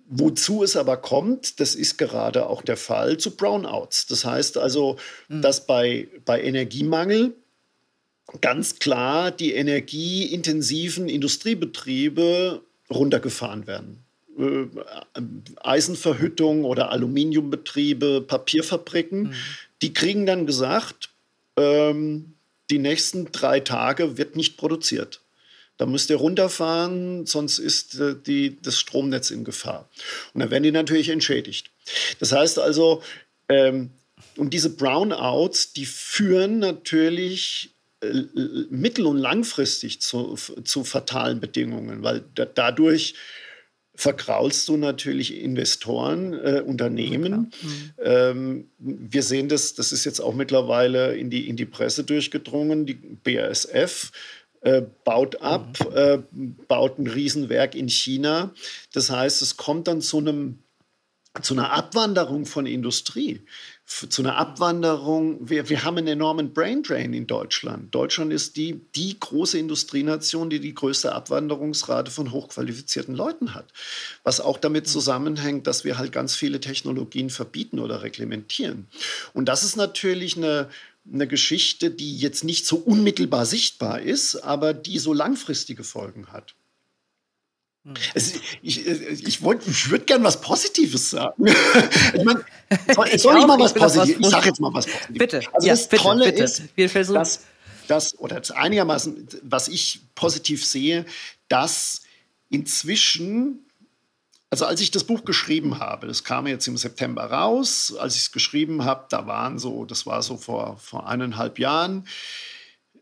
[0.06, 4.06] Wozu es aber kommt, das ist gerade auch der Fall zu Brownouts.
[4.06, 4.96] Das heißt also,
[5.28, 5.42] mhm.
[5.42, 7.34] dass bei, bei Energiemangel
[8.40, 12.62] ganz klar die energieintensiven Industriebetriebe
[12.94, 14.04] runtergefahren werden.
[14.38, 14.66] Äh,
[15.62, 19.34] Eisenverhüttung oder Aluminiumbetriebe, Papierfabriken, mhm.
[19.82, 21.10] die kriegen dann gesagt,
[21.56, 22.34] ähm,
[22.70, 25.20] die nächsten drei Tage wird nicht produziert.
[25.76, 29.88] Da müsst ihr runterfahren, sonst ist äh, die, das Stromnetz in Gefahr.
[30.32, 31.70] Und dann werden die natürlich entschädigt.
[32.20, 33.02] Das heißt also,
[33.48, 33.90] ähm,
[34.36, 37.73] und diese Brownouts, die führen natürlich
[38.70, 43.14] mittel- und langfristig zu, zu fatalen Bedingungen, weil da, dadurch
[43.96, 47.52] verkraulst du natürlich Investoren, äh, Unternehmen.
[47.62, 47.92] Mhm.
[47.98, 52.86] Ähm, wir sehen das, das ist jetzt auch mittlerweile in die, in die Presse durchgedrungen,
[52.86, 54.10] die BASF
[54.62, 55.96] äh, baut ab, mhm.
[55.96, 56.18] äh,
[56.66, 58.52] baut ein Riesenwerk in China.
[58.92, 60.58] Das heißt, es kommt dann zu einem
[61.42, 63.40] zu einer Abwanderung von Industrie
[63.86, 65.48] zu einer Abwanderung.
[65.48, 67.94] Wir, wir haben einen enormen Braindrain in Deutschland.
[67.94, 73.66] Deutschland ist die, die große Industrienation, die die größte Abwanderungsrate von hochqualifizierten Leuten hat.
[74.22, 78.86] Was auch damit zusammenhängt, dass wir halt ganz viele Technologien verbieten oder reglementieren.
[79.34, 80.70] Und das ist natürlich eine,
[81.12, 86.54] eine Geschichte, die jetzt nicht so unmittelbar sichtbar ist, aber die so langfristige Folgen hat.
[88.14, 91.46] Es, ich ich, ich, ich würde gerne was Positives sagen.
[92.14, 92.42] ich mein,
[92.94, 94.20] soll, ich, soll ich mal was Positives?
[94.20, 95.18] Ich sage jetzt mal was Positives.
[95.18, 95.42] Bitte.
[95.52, 96.44] Also ja, das bitte, Tolle bitte.
[96.44, 97.40] ist, Wir dass,
[97.86, 101.04] dass, oder einigermaßen, was ich positiv sehe,
[101.48, 102.02] dass
[102.48, 103.60] inzwischen
[104.50, 108.22] also als ich das Buch geschrieben habe, das kam jetzt im September raus, als ich
[108.22, 112.06] es geschrieben habe, da waren so, das war so vor, vor eineinhalb Jahren,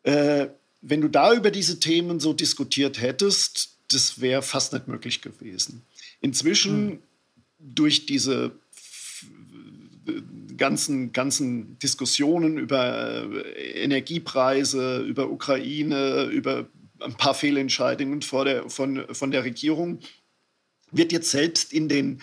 [0.03, 0.47] äh,
[0.81, 5.83] wenn du da über diese Themen so diskutiert hättest, das wäre fast nicht möglich gewesen.
[6.21, 6.99] Inzwischen hm.
[7.59, 8.53] durch diese
[10.57, 16.67] ganzen, ganzen Diskussionen über äh, Energiepreise, über Ukraine, über
[17.01, 19.99] ein paar Fehlentscheidungen der, von, von der Regierung,
[20.93, 22.23] wird jetzt selbst in den,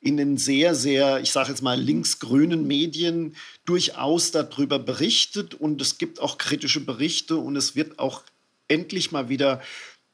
[0.00, 3.34] in den sehr, sehr, ich sage jetzt mal, linksgrünen Medien
[3.64, 8.22] durchaus darüber berichtet und es gibt auch kritische Berichte und es wird auch
[8.68, 9.60] endlich mal wieder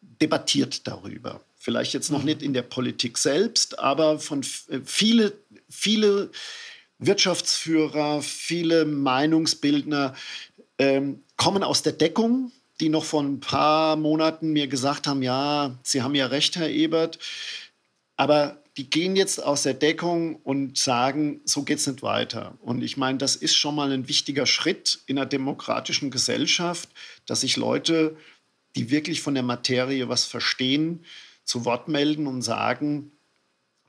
[0.00, 1.40] debattiert darüber.
[1.56, 2.26] Vielleicht jetzt noch mhm.
[2.26, 5.32] nicht in der Politik selbst, aber von äh, viele,
[5.68, 6.30] viele
[6.98, 10.14] Wirtschaftsführer, viele Meinungsbildner
[10.78, 15.78] ähm, kommen aus der Deckung, die noch vor ein paar Monaten mir gesagt haben, ja,
[15.82, 17.18] Sie haben ja recht, Herr Ebert,
[18.16, 22.56] aber die gehen jetzt aus der Deckung und sagen, so geht es nicht weiter.
[22.60, 26.88] Und ich meine, das ist schon mal ein wichtiger Schritt in einer demokratischen Gesellschaft,
[27.26, 28.16] dass sich Leute,
[28.76, 31.04] die wirklich von der Materie was verstehen,
[31.44, 33.12] zu Wort melden und sagen,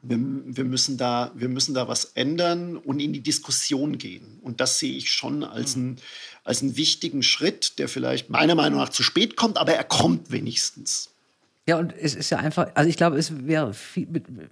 [0.01, 4.39] wir, wir, müssen da, wir müssen da was ändern und in die Diskussion gehen.
[4.41, 5.97] Und das sehe ich schon als, ein,
[6.43, 10.31] als einen wichtigen Schritt, der vielleicht meiner Meinung nach zu spät kommt, aber er kommt
[10.31, 11.09] wenigstens.
[11.67, 14.07] Ja, und es ist ja einfach, also ich glaube, es wäre viel,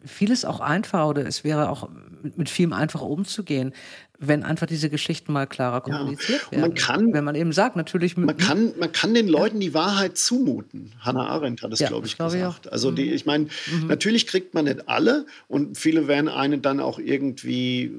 [0.05, 1.89] vieles auch einfacher oder es wäre auch
[2.21, 3.73] mit, mit vielem einfacher umzugehen,
[4.19, 6.61] wenn einfach diese Geschichten mal klarer kommuniziert ja, werden.
[6.61, 8.17] Man kann, wenn man eben sagt, natürlich.
[8.17, 10.91] Man kann, man kann den Leuten die Wahrheit zumuten.
[10.99, 12.65] Hannah Arendt hat es, ja, glaube ich, glaub gesagt.
[12.65, 13.13] Ich also die, mhm.
[13.13, 13.87] ich meine, mhm.
[13.87, 17.91] natürlich kriegt man nicht alle und viele werden einen dann auch irgendwie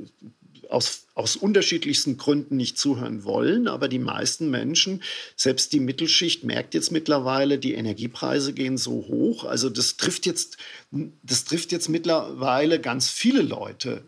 [0.68, 5.02] aus, aus unterschiedlichsten Gründen nicht zuhören wollen, aber die meisten Menschen,
[5.36, 9.44] selbst die Mittelschicht, merkt jetzt mittlerweile, die Energiepreise gehen so hoch.
[9.44, 10.58] Also das trifft jetzt,
[11.22, 14.02] das trifft jetzt mittlerweile ganz viele Leute.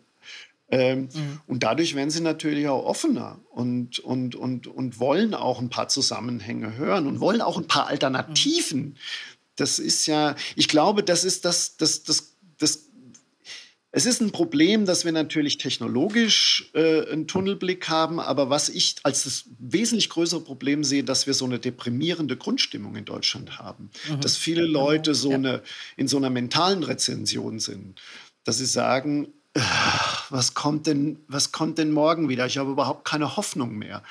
[0.70, 1.40] Ähm, mhm.
[1.46, 5.88] Und dadurch werden sie natürlich auch offener und, und, und, und wollen auch ein paar
[5.88, 8.80] Zusammenhänge hören und wollen auch ein paar Alternativen.
[8.80, 8.94] Mhm.
[9.56, 12.90] Das ist ja, ich glaube, das ist das, das, das, das
[13.92, 18.96] es ist ein Problem, dass wir natürlich technologisch äh, einen Tunnelblick haben, aber was ich
[19.02, 23.90] als das wesentlich größere Problem sehe, dass wir so eine deprimierende Grundstimmung in Deutschland haben.
[24.08, 24.20] Mhm.
[24.20, 25.62] Dass viele Leute so eine,
[25.96, 28.00] in so einer mentalen Rezension sind,
[28.44, 29.32] dass sie sagen,
[30.30, 32.46] was kommt denn, was kommt denn morgen wieder?
[32.46, 34.02] Ich habe überhaupt keine Hoffnung mehr.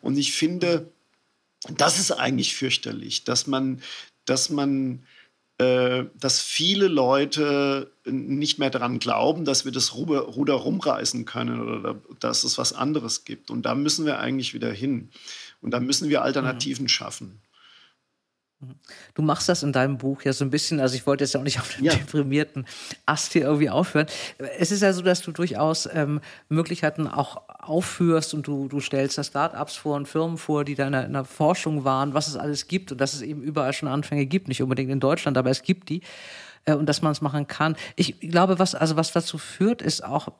[0.00, 0.90] Und ich finde,
[1.68, 3.82] das ist eigentlich fürchterlich, dass man,
[4.24, 5.04] dass man
[5.60, 12.00] äh, dass viele Leute nicht mehr daran glauben, dass wir das Ruder rumreißen können oder
[12.18, 13.50] dass es was anderes gibt.
[13.50, 15.10] Und da müssen wir eigentlich wieder hin.
[15.60, 16.88] Und da müssen wir Alternativen mhm.
[16.88, 17.42] schaffen.
[19.14, 21.42] Du machst das in deinem Buch ja so ein bisschen, also ich wollte jetzt auch
[21.42, 21.94] nicht auf den ja.
[21.94, 22.66] deprimierten
[23.06, 24.06] Ast hier irgendwie aufhören.
[24.58, 29.16] Es ist ja so, dass du durchaus ähm, Möglichkeiten auch aufführst und du, du stellst
[29.16, 32.28] da Startups vor und Firmen vor, die da in der, in der, Forschung waren, was
[32.28, 35.38] es alles gibt und dass es eben überall schon Anfänge gibt, nicht unbedingt in Deutschland,
[35.38, 36.02] aber es gibt die
[36.64, 37.76] äh, und dass man es machen kann.
[37.96, 40.32] Ich glaube, was, also was dazu führt, ist auch,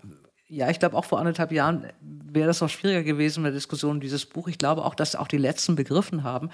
[0.49, 3.93] ja, ich glaube auch vor anderthalb Jahren wäre das noch schwieriger gewesen mit der Diskussion
[3.93, 4.49] um dieses Buch.
[4.49, 6.51] Ich glaube auch, dass auch die Letzten begriffen haben,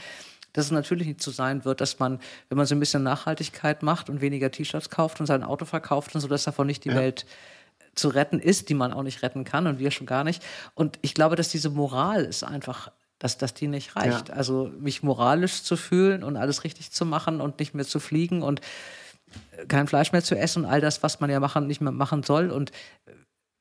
[0.57, 3.83] dass es natürlich nicht so sein wird, dass man, wenn man so ein bisschen Nachhaltigkeit
[3.83, 6.91] macht und weniger T-Shirts kauft und sein Auto verkauft und so, dass davon nicht die
[6.91, 6.97] ja.
[6.97, 7.27] Welt
[7.95, 10.43] zu retten ist, die man auch nicht retten kann und wir schon gar nicht.
[10.75, 14.29] Und ich glaube, dass diese Moral ist einfach dass, dass die nicht reicht.
[14.29, 14.35] Ja.
[14.35, 18.43] Also mich moralisch zu fühlen und alles richtig zu machen und nicht mehr zu fliegen
[18.43, 18.61] und
[19.69, 22.23] kein Fleisch mehr zu essen und all das, was man ja machen, nicht mehr machen
[22.23, 22.51] soll.
[22.51, 22.73] Und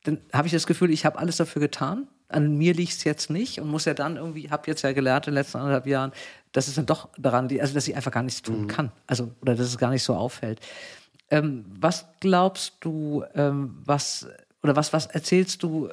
[0.04, 2.06] dann habe ich das Gefühl, ich habe alles dafür getan.
[2.28, 5.26] An mir liegt es jetzt nicht und muss ja dann irgendwie, habe jetzt ja gelernt
[5.26, 6.12] in den letzten anderthalb Jahren,
[6.52, 8.68] dass es dann doch daran, also dass ich einfach gar nichts tun mhm.
[8.68, 8.92] kann.
[9.06, 10.60] Also, oder dass es gar nicht so auffällt.
[11.30, 14.26] Ähm, was glaubst du, ähm, was,
[14.62, 15.88] oder was, was erzählst du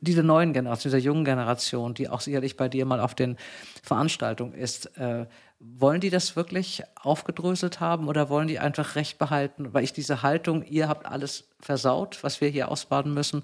[0.00, 3.36] dieser neuen Generation, dieser jungen Generation, die auch sicherlich bei dir mal auf den
[3.82, 5.26] Veranstaltungen ist, äh,
[5.60, 9.72] wollen die das wirklich aufgedröselt haben oder wollen die einfach Recht behalten?
[9.72, 13.42] Weil ich diese Haltung, ihr habt alles versaut, was wir hier ausbaden müssen,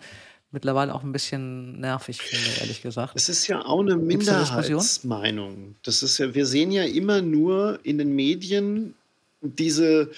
[0.52, 3.12] mittlerweile auch ein bisschen nervig finde, ehrlich gesagt.
[3.14, 5.76] Es ist ja auch eine Minderheitsmeinung.
[5.82, 8.94] Das ist ja, wir sehen ja immer nur in den Medien
[9.42, 10.10] diese,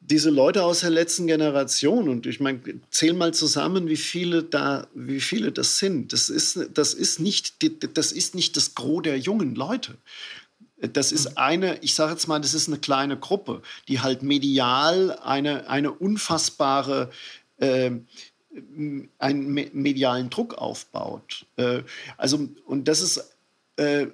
[0.00, 2.08] diese Leute aus der letzten Generation.
[2.08, 2.60] Und ich meine,
[2.90, 6.12] zähl mal zusammen, wie viele da, wie viele das sind.
[6.12, 7.56] Das ist, das ist nicht,
[7.96, 9.96] das ist nicht das Gros der jungen Leute.
[10.78, 11.36] Das ist mhm.
[11.36, 15.92] eine, ich sage jetzt mal, das ist eine kleine Gruppe, die halt medial eine, eine
[15.92, 17.10] unfassbare
[17.58, 17.92] äh,
[19.18, 21.46] einen medialen Druck aufbaut.
[21.56, 21.82] Äh,
[22.16, 23.36] also, und das ist,
[23.76, 24.06] äh,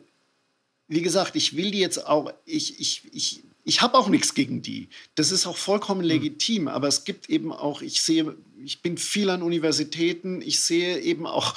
[0.89, 4.63] wie gesagt, ich will die jetzt auch, ich, ich, ich, ich habe auch nichts gegen
[4.63, 4.89] die.
[5.15, 6.09] Das ist auch vollkommen hm.
[6.09, 6.69] legitim.
[6.69, 11.27] Aber es gibt eben auch, ich sehe, ich bin viel an Universitäten, ich sehe eben
[11.27, 11.57] auch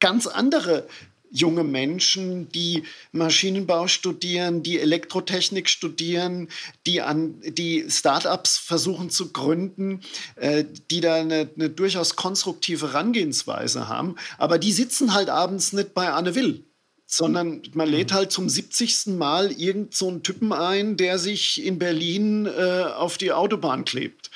[0.00, 0.86] ganz andere
[1.34, 6.48] junge Menschen, die Maschinenbau studieren, die Elektrotechnik studieren,
[6.86, 10.00] die an die Startups versuchen zu gründen,
[10.36, 14.14] äh, die da eine, eine, durchaus konstruktive Herangehensweise haben.
[14.38, 16.64] Aber die sitzen halt abends nicht bei Anne Will
[17.06, 19.08] sondern man lädt halt zum 70.
[19.18, 24.30] Mal irgendeinen so Typen ein, der sich in Berlin äh, auf die Autobahn klebt.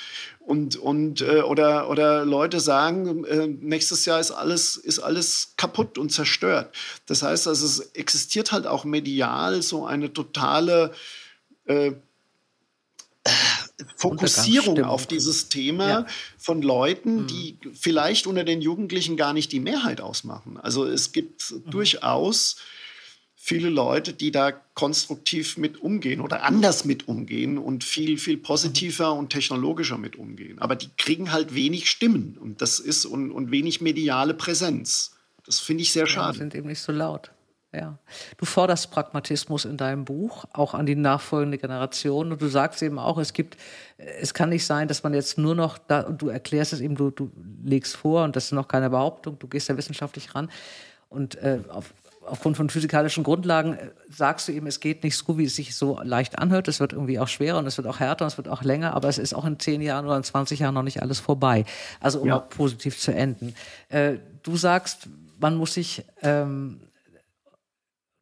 [0.49, 5.99] Und, und äh, oder, oder Leute sagen, äh, nächstes Jahr ist alles, ist alles kaputt
[5.99, 6.75] und zerstört.
[7.05, 10.91] Das heißt also, es existiert halt auch medial so eine totale
[11.65, 11.91] äh,
[13.95, 16.05] Fokussierung auf dieses Thema ja.
[16.39, 17.27] von Leuten, mhm.
[17.27, 20.57] die vielleicht unter den Jugendlichen gar nicht die Mehrheit ausmachen.
[20.57, 21.69] Also es gibt mhm.
[21.69, 22.55] durchaus
[23.41, 29.13] viele Leute, die da konstruktiv mit umgehen oder anders mit umgehen und viel, viel positiver
[29.13, 29.19] mhm.
[29.19, 30.59] und technologischer mit umgehen.
[30.59, 35.15] Aber die kriegen halt wenig Stimmen und das ist und, und wenig mediale Präsenz.
[35.45, 36.33] Das finde ich sehr schade.
[36.33, 37.31] Ja, sind eben nicht so laut.
[37.73, 37.97] Ja.
[38.37, 42.33] Du forderst Pragmatismus in deinem Buch, auch an die nachfolgende Generation.
[42.33, 43.57] Und du sagst eben auch, es gibt,
[43.97, 46.95] es kann nicht sein, dass man jetzt nur noch da, und du erklärst es eben,
[46.95, 47.31] du, du
[47.63, 50.51] legst vor, und das ist noch keine Behauptung, du gehst ja wissenschaftlich ran.
[51.09, 51.93] Und äh, auf,
[52.29, 55.75] aufgrund von physikalischen Grundlagen äh, sagst du eben, es geht nicht so, wie es sich
[55.75, 56.67] so leicht anhört.
[56.67, 58.93] Es wird irgendwie auch schwerer und es wird auch härter und es wird auch länger,
[58.93, 61.65] aber es ist auch in zehn Jahren oder in 20 Jahren noch nicht alles vorbei.
[61.99, 62.37] Also um ja.
[62.37, 63.55] auch positiv zu enden.
[63.89, 65.07] Äh, du sagst,
[65.39, 66.79] man muss sich ähm,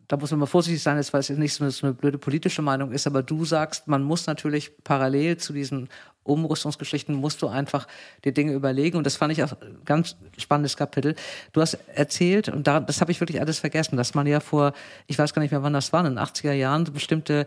[0.08, 2.62] da muss man mal vorsichtig sein, weil es nicht so eine, so eine, blöde politische
[2.62, 5.90] Meinung ist, aber du sagst, man muss natürlich parallel zu diesen
[6.28, 7.88] Umrüstungsgeschichten, musst du einfach
[8.24, 8.98] die Dinge überlegen.
[8.98, 11.16] Und das fand ich auch ein ganz spannendes Kapitel.
[11.54, 14.74] Du hast erzählt, und da, das habe ich wirklich alles vergessen, dass man ja vor,
[15.08, 17.46] ich weiß gar nicht mehr, wann das war, in den 80er Jahren bestimmte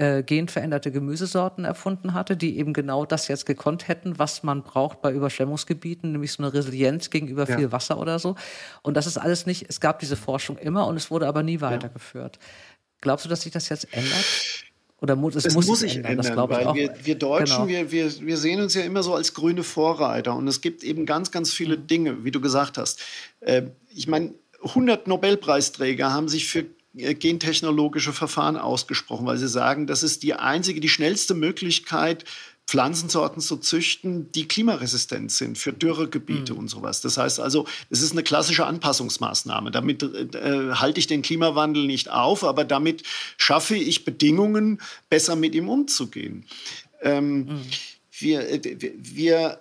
[0.00, 5.02] äh, genveränderte Gemüsesorten erfunden hatte, die eben genau das jetzt gekonnt hätten, was man braucht
[5.02, 7.56] bei Überschwemmungsgebieten, nämlich so eine Resilienz gegenüber ja.
[7.56, 8.34] viel Wasser oder so.
[8.82, 11.60] Und das ist alles nicht, es gab diese Forschung immer und es wurde aber nie
[11.60, 12.38] weitergeführt.
[12.40, 12.48] Ja.
[13.02, 14.69] Glaubst du, dass sich das jetzt ändert?
[15.00, 17.68] Oder muss, es, es muss, muss sich ändern, ändern das weil wir, wir Deutschen, genau.
[17.68, 21.06] wir, wir, wir sehen uns ja immer so als grüne Vorreiter und es gibt eben
[21.06, 21.86] ganz, ganz viele mhm.
[21.86, 23.00] Dinge, wie du gesagt hast.
[23.40, 23.62] Äh,
[23.94, 30.02] ich meine, 100 Nobelpreisträger haben sich für äh, gentechnologische Verfahren ausgesprochen, weil sie sagen, das
[30.02, 32.24] ist die einzige, die schnellste Möglichkeit,
[32.70, 36.60] Pflanzensorten zu züchten, die klimaresistent sind für Dürregebiete mhm.
[36.60, 37.00] und sowas.
[37.00, 39.72] Das heißt also, es ist eine klassische Anpassungsmaßnahme.
[39.72, 43.02] Damit äh, halte ich den Klimawandel nicht auf, aber damit
[43.38, 46.44] schaffe ich Bedingungen, besser mit ihm umzugehen.
[47.02, 47.60] Ähm, mhm.
[48.12, 49.60] wir, äh, wir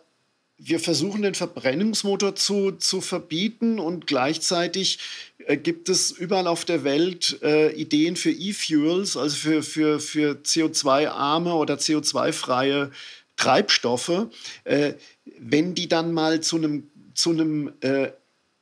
[0.60, 5.00] wir versuchen den Verbrennungsmotor zu, zu verbieten und gleichzeitig
[5.46, 10.34] äh, gibt es überall auf der Welt äh, Ideen für E-Fuels, also für, für, für
[10.44, 12.92] CO2-arme oder CO2-freie
[13.38, 14.28] Treibstoffe.
[14.66, 14.94] Äh,
[15.40, 18.12] wenn die dann mal zu einem zu einem äh,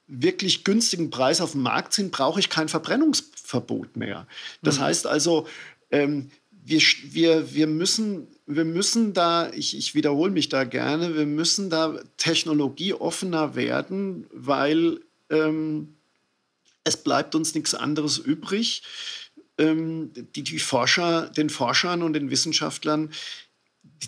[0.07, 4.25] wirklich günstigen Preis auf dem Markt sind, brauche ich kein Verbrennungsverbot mehr.
[4.63, 4.83] Das mhm.
[4.83, 5.47] heißt also,
[5.91, 6.31] ähm,
[6.65, 6.81] wir,
[7.11, 11.99] wir, wir müssen wir müssen da, ich, ich wiederhole mich da gerne, wir müssen da
[12.15, 15.95] technologieoffener werden, weil ähm,
[16.83, 18.83] es bleibt uns nichts anderes übrig,
[19.57, 23.11] ähm, die, die Forscher, den Forschern und den Wissenschaftlern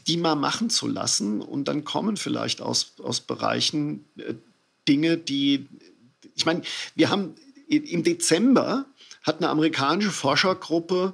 [0.07, 4.35] die mal machen zu lassen und dann kommen vielleicht aus, aus Bereichen äh,
[4.87, 5.67] Dinge, die,
[6.35, 6.61] ich meine,
[6.95, 7.35] wir haben
[7.67, 8.85] im Dezember
[9.21, 11.13] hat eine amerikanische Forschergruppe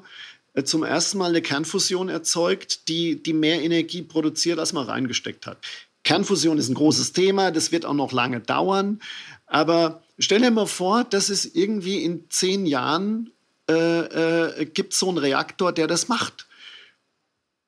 [0.63, 5.57] zum ersten Mal eine Kernfusion erzeugt, die, die mehr Energie produziert, als man reingesteckt hat.
[6.03, 9.01] Kernfusion ist ein großes Thema, das wird auch noch lange dauern.
[9.47, 13.31] Aber stell dir mal vor, dass es irgendwie in zehn Jahren
[13.69, 16.47] äh, äh, gibt so einen Reaktor, der das macht.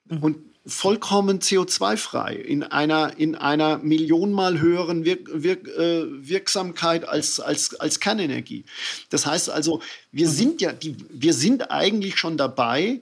[0.05, 0.23] Mhm.
[0.23, 7.76] Und vollkommen CO2-frei, in einer, in einer millionenmal höheren Wirk Wirk äh, Wirksamkeit als, als,
[7.76, 8.65] als Kernenergie.
[9.09, 10.32] Das heißt also, wir mhm.
[10.32, 13.01] sind ja, die, wir sind eigentlich schon dabei,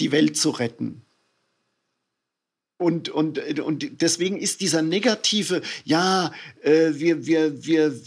[0.00, 1.02] die Welt zu retten.
[2.76, 6.32] Und, und, und deswegen ist dieser negative, ja,
[6.62, 8.00] äh, wir, wir, wir,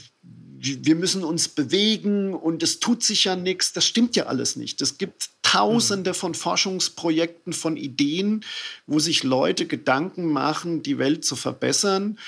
[0.60, 4.82] wir müssen uns bewegen und es tut sich ja nichts, das stimmt ja alles nicht.
[4.82, 8.44] Es gibt Tausende von Forschungsprojekten, von Ideen,
[8.86, 12.20] wo sich Leute Gedanken machen, die Welt zu verbessern.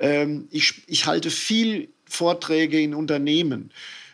[0.00, 3.70] Ähm, ich, ich halte viel Vorträge in Unternehmen.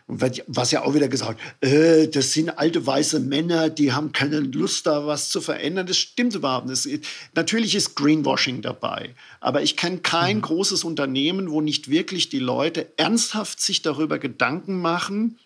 [0.06, 4.40] Und was ja auch wieder gesagt, äh, das sind alte weiße Männer, die haben keine
[4.40, 5.86] Lust da was zu verändern.
[5.86, 7.06] Das stimmt überhaupt nicht.
[7.34, 10.42] natürlich ist Greenwashing dabei, aber ich kenne kein mhm.
[10.42, 15.38] großes Unternehmen, wo nicht wirklich die Leute ernsthaft sich darüber Gedanken machen,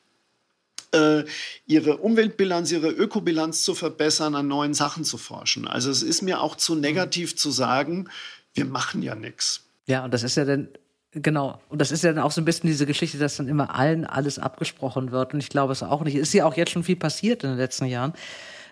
[0.94, 1.24] äh,
[1.66, 5.66] ihre Umweltbilanz, ihre Ökobilanz zu verbessern, an neuen Sachen zu forschen.
[5.66, 8.08] Also es ist mir auch zu negativ zu sagen,
[8.54, 9.62] wir machen ja nichts.
[9.86, 10.68] Ja, und das ist ja dann
[11.16, 11.60] Genau.
[11.68, 14.04] Und das ist ja dann auch so ein bisschen diese Geschichte, dass dann immer allen
[14.04, 15.32] alles abgesprochen wird.
[15.32, 16.16] Und ich glaube es auch nicht.
[16.16, 18.14] Es ist ja auch jetzt schon viel passiert in den letzten Jahren.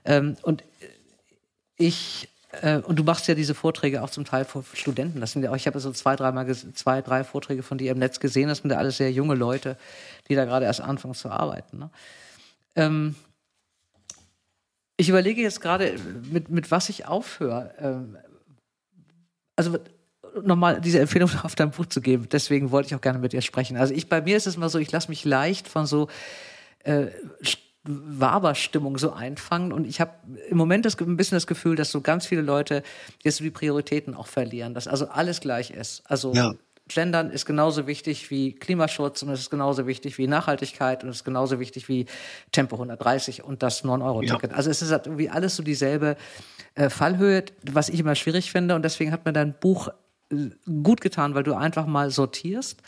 [0.05, 0.64] Ähm, und
[1.77, 2.29] ich,
[2.86, 5.20] und du machst ja diese Vorträge auch zum Teil vor Studenten.
[5.20, 7.98] Das sind ja auch, ich habe so zwei, dreimal, zwei, drei Vorträge von dir im
[7.98, 8.48] Netz gesehen.
[8.48, 9.78] Das sind ja alles sehr junge Leute,
[10.28, 11.78] die da gerade erst anfangen zu arbeiten.
[11.78, 11.90] Ne?
[12.76, 13.14] Ähm,
[14.98, 15.96] ich überlege jetzt gerade,
[16.30, 17.74] mit, mit was ich aufhöre.
[17.78, 18.18] Ähm,
[19.57, 19.78] also
[20.42, 22.28] nochmal diese Empfehlung auf dein Buch zu geben.
[22.30, 23.76] Deswegen wollte ich auch gerne mit dir sprechen.
[23.76, 26.09] Also ich, bei mir ist es mal so, ich lasse mich leicht von so
[26.84, 27.07] äh,
[27.85, 30.12] Waberstimmung so einfangen und ich habe
[30.49, 32.83] im Moment das, ein bisschen das Gefühl, dass so ganz viele Leute
[33.22, 36.03] jetzt so die Prioritäten auch verlieren, dass also alles gleich ist.
[36.05, 36.55] Also ja.
[36.89, 41.16] Gendern ist genauso wichtig wie Klimaschutz und es ist genauso wichtig wie Nachhaltigkeit und es
[41.16, 42.07] ist genauso wichtig wie
[42.53, 44.51] Tempo 130 und das 9-Euro-Ticket.
[44.51, 44.57] Ja.
[44.57, 46.16] Also es ist halt irgendwie alles so dieselbe
[46.74, 49.89] äh, Fallhöhe, was ich immer schwierig finde und deswegen hat mir dein Buch
[50.83, 52.80] gut getan, weil du einfach mal sortierst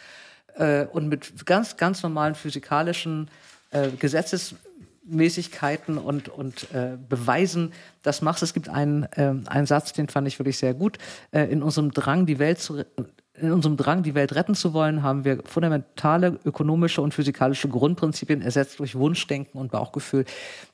[0.54, 3.30] äh, und mit ganz, ganz normalen physikalischen
[3.70, 3.88] äh,
[5.04, 8.42] Gesetzesmäßigkeiten und, und äh, Beweisen das machst.
[8.42, 10.98] Es gibt einen, äh, einen Satz, den fand ich wirklich sehr gut.
[11.30, 12.84] Äh, in unserem Drang, die Welt zu
[13.36, 18.40] in unserem Drang, die Welt retten zu wollen, haben wir fundamentale ökonomische und physikalische Grundprinzipien
[18.40, 20.24] ersetzt durch Wunschdenken und Bauchgefühl.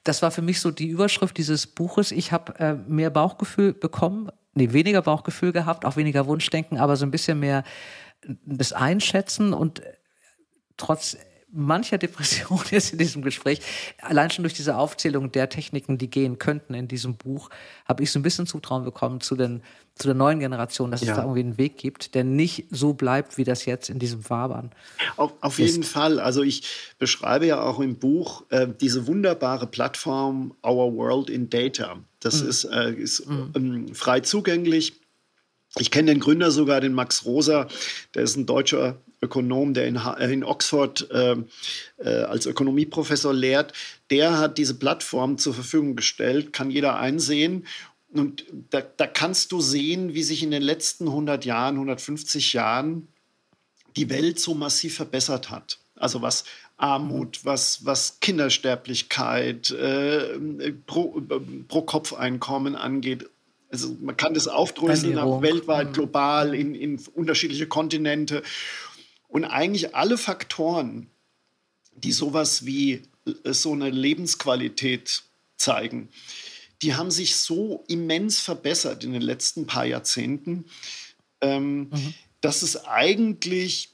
[0.05, 2.13] Das war für mich so die Überschrift dieses Buches.
[2.13, 7.07] Ich habe äh, mehr Bauchgefühl bekommen, nee, weniger Bauchgefühl gehabt, auch weniger Wunschdenken, aber so
[7.07, 7.65] ein bisschen mehr
[8.45, 9.81] das Einschätzen und
[10.77, 11.17] trotz
[11.53, 13.61] mancher Depression jetzt in diesem Gespräch,
[14.01, 17.51] allein schon durch diese Aufzählung der Techniken, die gehen könnten in diesem Buch,
[17.87, 19.63] habe ich so ein bisschen Zutrauen bekommen zu, den,
[19.95, 21.13] zu der neuen Generation, dass ja.
[21.13, 24.29] es da irgendwie einen Weg gibt, der nicht so bleibt, wie das jetzt in diesem
[24.29, 24.71] Wabern.
[25.17, 26.21] Auf, auf jeden Fall.
[26.21, 31.99] Also ich beschreibe ja auch im Buch äh, diese wunderbare Plattform Our World in Data.
[32.21, 32.49] Das mhm.
[32.49, 33.53] ist, äh, ist mhm.
[33.55, 35.01] ähm, frei zugänglich.
[35.79, 37.69] Ich kenne den Gründer sogar, den Max Rosa,
[38.15, 41.37] der ist ein deutscher Ökonom, der in, äh, in Oxford äh,
[41.99, 43.73] äh, als Ökonomieprofessor lehrt,
[44.11, 47.67] der hat diese Plattform zur Verfügung gestellt, kann jeder einsehen.
[48.13, 53.09] Und da, da kannst du sehen, wie sich in den letzten 100 Jahren, 150 Jahren
[53.97, 55.79] die Welt so massiv verbessert hat.
[55.95, 56.45] Also was
[56.77, 61.21] Armut, was, was Kindersterblichkeit, äh, pro,
[61.69, 63.29] pro Kopf-Einkommen angeht.
[63.71, 65.93] Also man kann das aufdröseln weltweit, mhm.
[65.93, 68.43] global, in, in unterschiedliche Kontinente.
[69.31, 71.09] Und eigentlich alle Faktoren,
[71.95, 73.03] die sowas wie
[73.45, 75.23] äh, so eine Lebensqualität
[75.57, 76.09] zeigen,
[76.83, 80.65] die haben sich so immens verbessert in den letzten paar Jahrzehnten,
[81.41, 82.15] ähm, mhm.
[82.41, 83.91] dass es eigentlich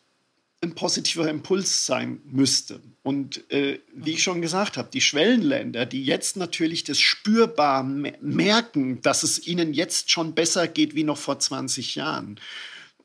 [0.62, 2.80] ein positiver Impuls sein müsste.
[3.03, 9.03] Und äh, wie ich schon gesagt habe, die Schwellenländer, die jetzt natürlich das spürbar merken,
[9.03, 12.41] dass es ihnen jetzt schon besser geht wie noch vor 20 Jahren,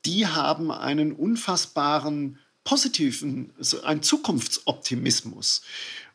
[0.04, 5.62] die haben einen unfassbaren positiven, einen Zukunftsoptimismus.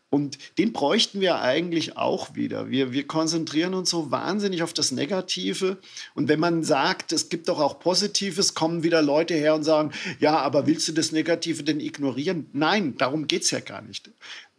[0.10, 2.70] Und den bräuchten wir eigentlich auch wieder.
[2.70, 5.78] Wir, wir konzentrieren uns so wahnsinnig auf das Negative.
[6.16, 9.92] Und wenn man sagt, es gibt doch auch Positives, kommen wieder Leute her und sagen,
[10.20, 12.50] ja, aber willst du das Negative denn ignorieren?
[12.54, 14.10] Nein, darum geht es ja gar nicht.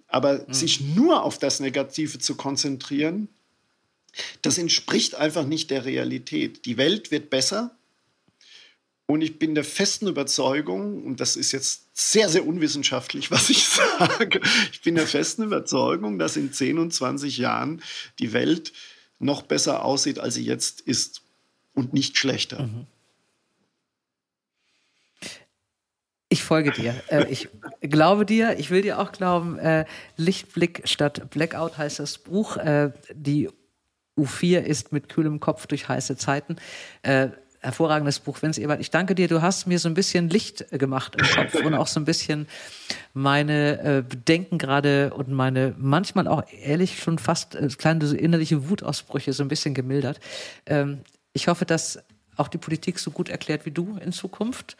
[0.06, 0.52] Aber mhm.
[0.52, 3.28] sich nur auf das Negative zu konzentrieren,
[4.42, 6.66] das entspricht einfach nicht der Realität.
[6.66, 7.77] Die Welt wird besser,
[9.10, 13.66] und ich bin der festen Überzeugung, und das ist jetzt sehr, sehr unwissenschaftlich, was ich
[13.98, 14.40] sage,
[14.70, 17.82] ich bin der festen Überzeugung, dass in 10 und 20 Jahren
[18.18, 18.72] die Welt
[19.18, 21.22] noch besser aussieht, als sie jetzt ist
[21.74, 22.64] und nicht schlechter.
[22.64, 22.86] Mhm.
[26.28, 26.94] Ich folge dir.
[27.08, 27.48] Äh, ich
[27.80, 28.58] glaube dir.
[28.58, 29.58] Ich will dir auch glauben.
[29.58, 29.86] Äh,
[30.18, 32.58] Lichtblick statt Blackout heißt das Buch.
[32.58, 33.48] Äh, die
[34.18, 36.56] U4 ist mit kühlem Kopf durch heiße Zeiten.
[37.60, 38.80] Äh, hervorragendes Buch, Vince Ebert.
[38.80, 41.86] Ich danke dir, du hast mir so ein bisschen Licht gemacht im Kopf und auch
[41.86, 42.46] so ein bisschen
[43.14, 49.32] meine äh, Bedenken gerade und meine manchmal auch ehrlich schon fast äh, kleine innerliche Wutausbrüche
[49.32, 50.20] so ein bisschen gemildert.
[50.66, 51.00] Ähm,
[51.32, 51.98] ich hoffe, dass
[52.36, 54.76] auch die Politik so gut erklärt wie du in Zukunft.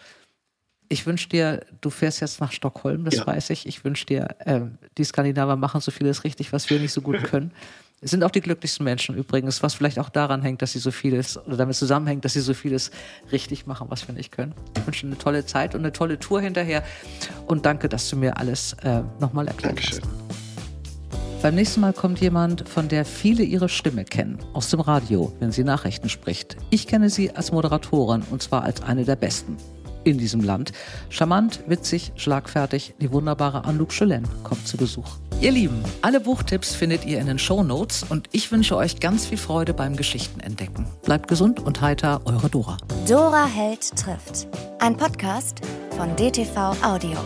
[0.88, 3.26] Ich wünsche dir, du fährst jetzt nach Stockholm, das ja.
[3.26, 3.66] weiß ich.
[3.66, 4.60] Ich wünsche dir, äh,
[4.96, 7.52] die Skandinaver machen so vieles richtig, was wir nicht so gut können.
[8.00, 11.36] Sind auch die glücklichsten Menschen übrigens, was vielleicht auch daran hängt, dass sie so vieles
[11.36, 12.92] oder damit zusammenhängt, dass sie so vieles
[13.32, 14.54] richtig machen, was wir nicht können.
[14.76, 16.84] Ich wünsche eine tolle Zeit und eine tolle Tour hinterher
[17.46, 20.02] und danke, dass du mir alles äh, nochmal erklärt Dankeschön.
[20.02, 21.42] hast.
[21.42, 25.50] Beim nächsten Mal kommt jemand, von der viele ihre Stimme kennen, aus dem Radio, wenn
[25.50, 26.56] sie Nachrichten spricht.
[26.70, 29.56] Ich kenne sie als Moderatorin und zwar als eine der besten
[30.08, 30.72] in diesem Land.
[31.08, 35.08] Charmant, witzig, schlagfertig, die wunderbare Anouk Chelen kommt zu Besuch.
[35.40, 39.26] Ihr Lieben, alle Buchtipps findet ihr in den Show Notes und ich wünsche euch ganz
[39.26, 40.86] viel Freude beim Geschichtenentdecken.
[41.04, 42.76] Bleibt gesund und heiter, eure Dora.
[43.08, 44.48] Dora Held trifft.
[44.80, 45.60] Ein Podcast
[45.96, 47.18] von DTV Audio.